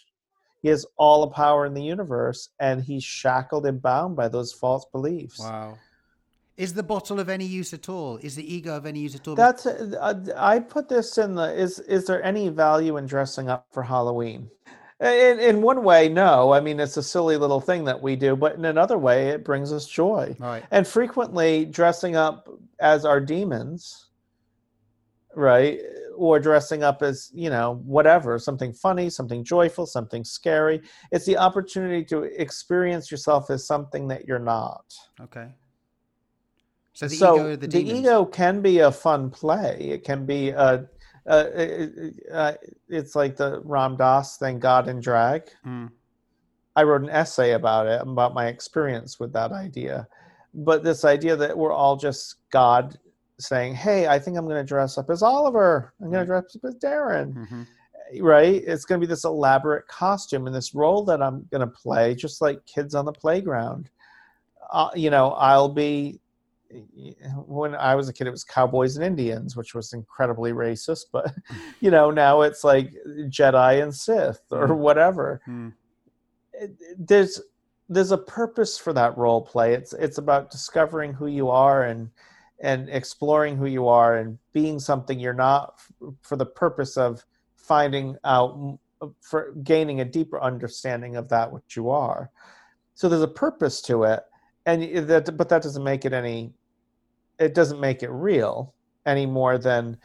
[0.61, 4.53] he has all the power in the universe and he's shackled and bound by those
[4.53, 5.77] false beliefs Wow.
[6.59, 8.17] Is the bottle of any use at all?
[8.17, 9.33] Is the ego of any use at all?
[9.33, 13.65] That's uh, I put this in the is is there any value in dressing up
[13.71, 14.51] for Halloween?
[14.99, 16.51] In, in one way, no.
[16.51, 19.45] I mean, it's a silly little thing that we do, but in another way, it
[19.45, 20.35] brings us joy.
[20.37, 20.65] right.
[20.71, 22.49] And frequently, dressing up
[22.81, 24.09] as our demons,
[25.33, 25.79] right,
[26.19, 30.81] or dressing up as you know whatever, something funny, something joyful, something scary.
[31.11, 34.93] It's the opportunity to experience yourself as something that you're not.
[35.21, 35.47] Okay.
[36.91, 39.77] So the so ego the, the ego can be a fun play.
[39.79, 40.85] It can be a,
[41.25, 42.57] a, a- a-
[42.89, 45.43] it's like the Ram Dass thing, God in Drag.
[45.65, 45.89] Mm.
[46.75, 50.05] I wrote an essay about it, about my experience with that idea.
[50.53, 52.99] But this idea that we're all just God
[53.39, 55.93] saying, "Hey, I think I'm going to dress up as Oliver.
[56.01, 57.67] I'm going to dress up as Darren." Mhm.
[58.21, 58.63] Right?
[58.65, 62.15] It's going to be this elaborate costume and this role that I'm going to play,
[62.15, 63.89] just like kids on the playground.
[64.71, 66.19] Uh, you know, I'll be.
[67.47, 71.05] When I was a kid, it was cowboys and Indians, which was incredibly racist.
[71.11, 71.33] But
[71.79, 72.93] you know, now it's like
[73.27, 74.77] Jedi and Sith or Mm.
[74.77, 75.73] whatever Mm.
[76.53, 77.41] it- there's
[77.91, 82.11] there's a purpose for that role play it's it's about discovering who you are and
[82.61, 87.25] and exploring who you are and being something you're not f- for the purpose of
[87.55, 88.77] finding out
[89.21, 92.29] for gaining a deeper understanding of that which you are
[92.95, 94.23] so there's a purpose to it
[94.65, 96.51] and that but that doesn't make it any
[97.39, 98.73] it doesn't make it real
[99.05, 99.97] any more than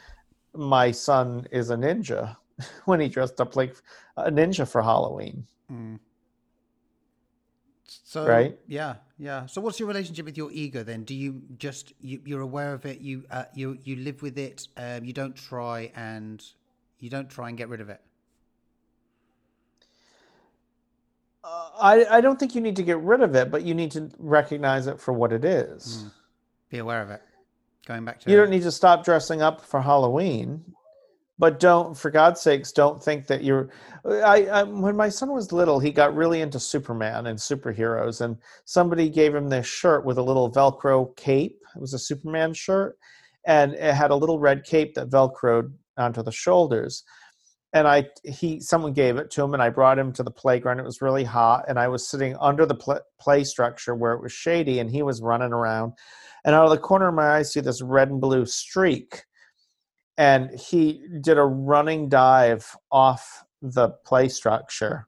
[0.55, 2.37] my son is a ninja
[2.85, 3.75] when he dressed up like
[4.17, 5.99] a ninja for halloween Mm.
[7.87, 8.59] So Right.
[8.67, 9.47] yeah, yeah.
[9.47, 11.05] So what's your relationship with your ego then?
[11.05, 13.01] Do you just you, you're aware of it?
[13.01, 14.69] You uh, you you live with it.
[14.77, 16.43] Um, you don't try and
[16.99, 18.01] you don't try and get rid of it.
[21.43, 23.91] Uh, I, I don't think you need to get rid of it, but you need
[23.93, 26.05] to recognize it for what it is.
[26.05, 26.11] Mm.
[26.71, 27.23] Be aware of it.
[27.87, 30.65] Going back to You don't need to stop dressing up for Halloween,
[31.39, 33.71] but don't, for God's sakes, don't think that you're.
[34.05, 38.37] I, I when my son was little, he got really into Superman and superheroes, and
[38.65, 41.59] somebody gave him this shirt with a little Velcro cape.
[41.75, 42.97] It was a Superman shirt,
[43.47, 47.03] and it had a little red cape that Velcroed onto the shoulders.
[47.73, 50.79] And I, he, someone gave it to him, and I brought him to the playground.
[50.79, 54.23] It was really hot, and I was sitting under the pl- play structure where it
[54.23, 55.95] was shady, and he was running around.
[56.45, 59.25] And out of the corner of my eye, I see this red and blue streak.
[60.17, 65.07] And he did a running dive off the play structure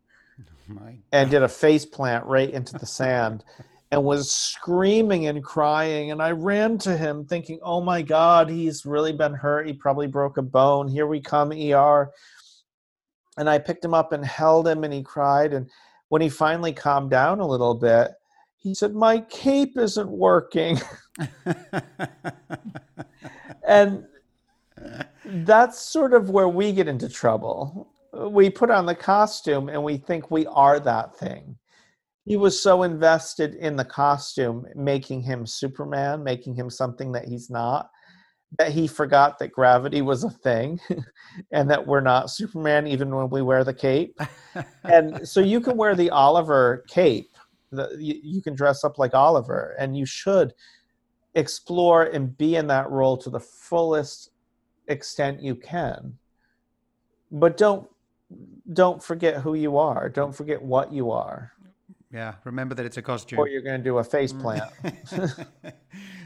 [1.12, 3.44] and did a face plant right into the sand
[3.92, 6.10] and was screaming and crying.
[6.10, 9.66] And I ran to him thinking, oh my God, he's really been hurt.
[9.66, 10.88] He probably broke a bone.
[10.88, 12.10] Here we come, ER.
[13.38, 15.52] And I picked him up and held him and he cried.
[15.52, 15.70] And
[16.08, 18.12] when he finally calmed down a little bit,
[18.56, 20.80] he said, My cape isn't working.
[23.68, 24.04] and
[25.24, 27.92] that's sort of where we get into trouble.
[28.12, 31.56] We put on the costume and we think we are that thing.
[32.24, 37.50] He was so invested in the costume, making him Superman, making him something that he's
[37.50, 37.90] not,
[38.58, 40.80] that he forgot that gravity was a thing
[41.52, 44.18] and that we're not Superman even when we wear the cape.
[44.84, 47.36] And so you can wear the Oliver cape,
[47.70, 50.54] the, you, you can dress up like Oliver, and you should
[51.34, 54.30] explore and be in that role to the fullest
[54.88, 56.18] extent you can
[57.30, 57.88] but don't
[58.72, 61.52] don't forget who you are don't forget what you are
[62.12, 62.34] yeah.
[62.44, 63.38] Remember that it's a costume.
[63.40, 64.40] or you're going to do a face Mm.
[64.40, 64.70] plant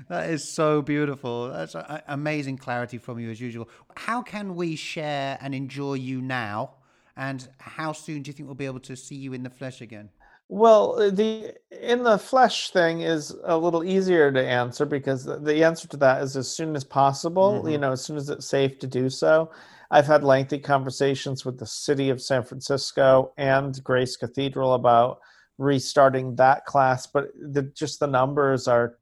[0.09, 1.51] that is so beautiful.
[1.51, 3.69] That's a, a- amazing clarity from you as usual.
[3.97, 6.74] How can we share and enjoy you now?
[7.16, 9.81] And how soon do you think we'll be able to see you in the flesh
[9.81, 10.11] again?
[10.52, 15.86] Well the in the flesh thing is a little easier to answer because the- answer
[15.86, 18.89] to that is as soon as possible you know as soon as it's safe to
[18.89, 19.48] do so
[19.93, 25.20] i've had lengthy conversations with the city of san francisco and grace cathedral about
[25.59, 28.97] restarting that class but the, just the numbers are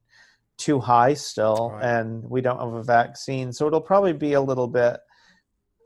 [0.58, 1.84] too high still Right.
[1.84, 5.00] and we don't have a vaccine so it'll probably be a little bit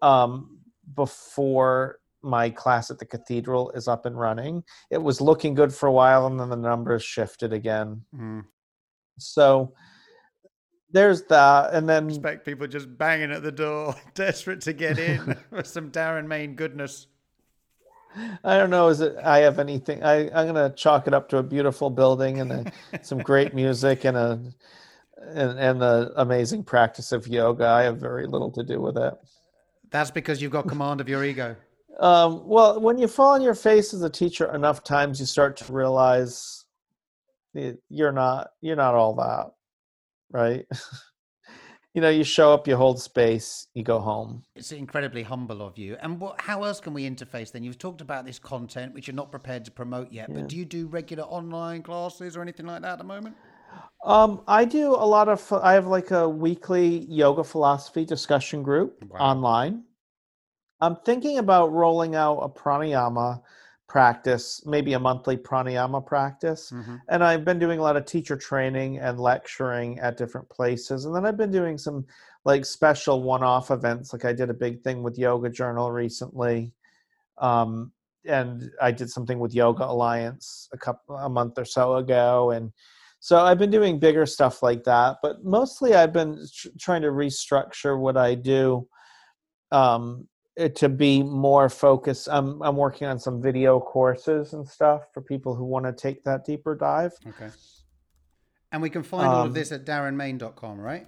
[0.03, 0.59] um,
[0.97, 5.87] before my class at the cathedral is up and running it was looking good for
[5.89, 8.45] a while and then the numbers shifted again Mm.
[9.19, 9.73] so
[10.91, 15.37] there's that and then Expect people just banging at the door, desperate to get in
[15.51, 17.07] for some Darren Main goodness.
[18.45, 21.29] i don't know is it i have anything I, i'm going to chalk it up
[21.31, 22.73] to a beautiful building and a,
[23.03, 24.39] some great music and a
[25.17, 29.15] and, and the amazing practice of yoga i have very little to do with it
[29.91, 31.57] That's because you've got command of your ego.
[32.01, 35.57] Um, well, when you fall on your face as a teacher enough times, you start
[35.59, 36.65] to realize
[37.89, 39.53] you're not you're not all that.
[40.31, 40.67] right?
[41.95, 44.43] you know, you show up, you hold space, you go home.
[44.57, 45.97] It's incredibly humble of you.
[46.01, 47.63] And what, how else can we interface then?
[47.63, 50.37] You've talked about this content, which you're not prepared to promote yet, yeah.
[50.37, 53.37] but do you do regular online classes or anything like that at the moment?
[54.05, 59.05] Um, I do a lot of, I have like a weekly yoga philosophy discussion group
[59.09, 59.19] wow.
[59.19, 59.85] online.
[60.83, 63.41] I'm thinking about rolling out a pranayama
[63.89, 66.73] practice, maybe a monthly pranayama practice.
[66.75, 66.97] Mm-hmm.
[67.09, 71.05] And I've been doing a lot of teacher training and lecturing at different places.
[71.05, 72.05] And then I've been doing some
[72.45, 74.13] like special one off events.
[74.13, 76.75] Like I did a big thing with Yoga Journal recently.
[77.39, 77.93] Um,
[78.27, 82.51] and I did something with Yoga Alliance a couple a month or so ago.
[82.51, 82.73] And
[83.21, 85.19] so I've been doing bigger stuff like that.
[85.23, 88.89] But mostly I've been tr- trying to restructure what I do
[89.71, 90.29] um,
[90.75, 92.29] to be more focused.
[92.31, 96.25] I'm I'm working on some video courses and stuff for people who want to take
[96.25, 97.13] that deeper dive.
[97.27, 97.51] Okay.
[98.71, 101.07] And we can find um, all of um, this at darrenmain.com, right?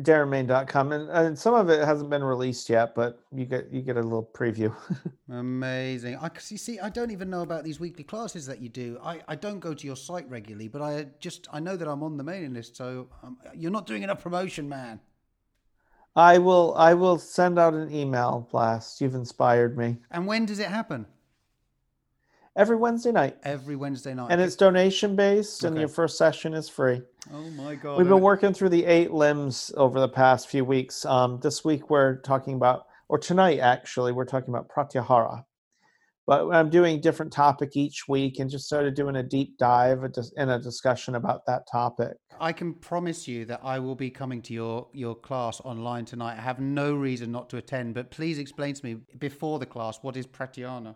[0.00, 3.96] darrenmain.com and, and some of it hasn't been released yet but you get you get
[3.96, 4.74] a little preview
[5.30, 8.98] amazing i you see i don't even know about these weekly classes that you do
[9.02, 12.02] i i don't go to your site regularly but i just i know that i'm
[12.02, 15.00] on the mailing list so um, you're not doing enough promotion man
[16.14, 19.00] I will I will send out an email blast.
[19.00, 19.96] You've inspired me.
[20.10, 21.06] And when does it happen?
[22.54, 23.38] Every Wednesday night.
[23.44, 24.28] Every Wednesday night.
[24.30, 25.68] And it's donation based okay.
[25.68, 27.00] and your first session is free.
[27.32, 27.96] Oh my god.
[27.96, 31.06] We've been working through the eight limbs over the past few weeks.
[31.06, 35.44] Um, this week we're talking about or tonight actually we're talking about pratyahara
[36.26, 40.04] but I'm doing different topic each week and just sort of doing a deep dive
[40.36, 42.16] in a discussion about that topic.
[42.40, 46.38] I can promise you that I will be coming to your your class online tonight.
[46.38, 49.98] I have no reason not to attend, but please explain to me before the class
[50.02, 50.94] what is pratyana.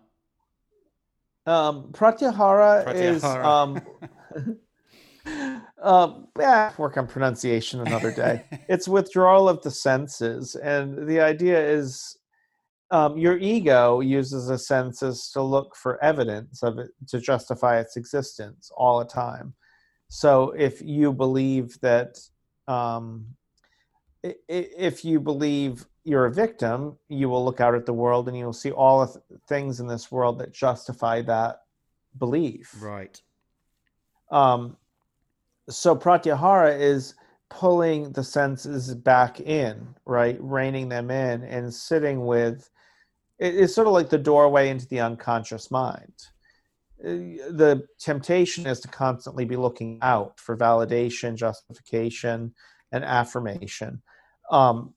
[1.45, 2.95] Um, pratyahara, pratyahara.
[2.95, 3.81] is um,
[5.81, 8.43] um, yeah, work on pronunciation another day.
[8.69, 12.17] it's withdrawal of the senses, and the idea is
[12.91, 17.97] um, your ego uses the senses to look for evidence of it to justify its
[17.97, 19.53] existence all the time.
[20.09, 22.17] So if you believe that,
[22.67, 23.25] um,
[24.23, 28.53] if you believe you're a victim, you will look out at the world and you'll
[28.53, 31.57] see all the things in this world that justify that
[32.17, 32.73] belief.
[32.79, 33.21] Right.
[34.31, 34.77] Um,
[35.69, 37.15] so pratyahara is
[37.49, 40.37] pulling the senses back in, right?
[40.39, 42.69] Reining them in and sitting with
[43.39, 46.13] it's sort of like the doorway into the unconscious mind.
[47.03, 52.53] Uh, the temptation is to constantly be looking out for validation, justification,
[52.91, 54.01] and affirmation.
[54.49, 54.93] Um,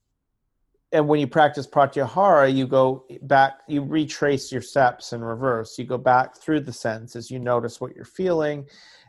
[0.93, 5.79] and when you practice pratyahara, you go back, you retrace your steps in reverse.
[5.79, 8.67] You go back through the senses, you notice what you're feeling,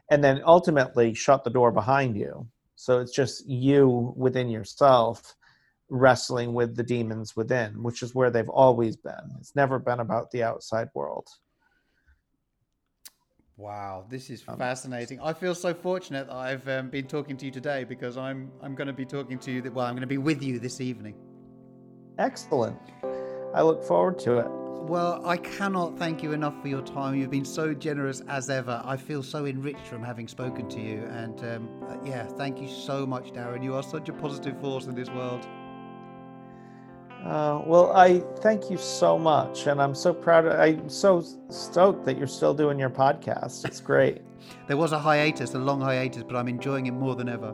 [0.09, 2.47] and then ultimately shut the door behind you.
[2.75, 5.35] So it's just you within yourself
[5.91, 9.35] wrestling with the demons within, which is where they've always been.
[9.39, 11.27] It's never been about the outside world.
[13.57, 15.19] Wow, this is um, fascinating.
[15.21, 18.73] I feel so fortunate that I've um, been talking to you today because I'm I'm
[18.73, 19.61] going to be talking to you.
[19.71, 21.13] Well, I'm going to be with you this evening.
[22.17, 22.79] Excellent.
[23.53, 24.47] I look forward to it.
[24.49, 27.13] Well, I cannot thank you enough for your time.
[27.13, 28.81] You've been so generous as ever.
[28.83, 31.03] I feel so enriched from having spoken to you.
[31.11, 33.63] And um, uh, yeah, thank you so much, Darren.
[33.63, 35.45] You are such a positive force in this world.
[37.23, 40.45] Uh, well, I thank you so much, and I'm so proud.
[40.47, 43.63] Of, I'm so stoked that you're still doing your podcast.
[43.65, 44.21] It's great.
[44.67, 47.53] there was a hiatus, a long hiatus, but I'm enjoying it more than ever.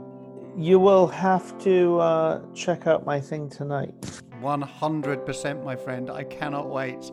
[0.55, 3.93] You will have to uh, check out my thing tonight.
[4.41, 6.09] 100%, my friend.
[6.09, 7.01] I cannot wait.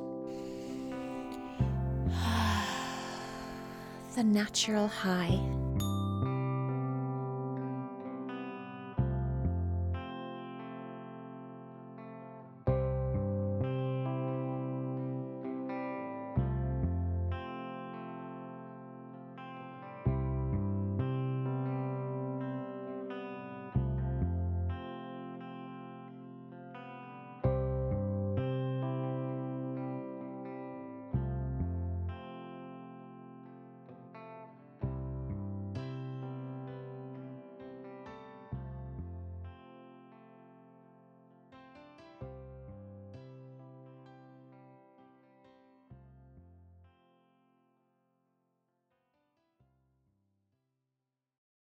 [4.14, 5.40] the natural high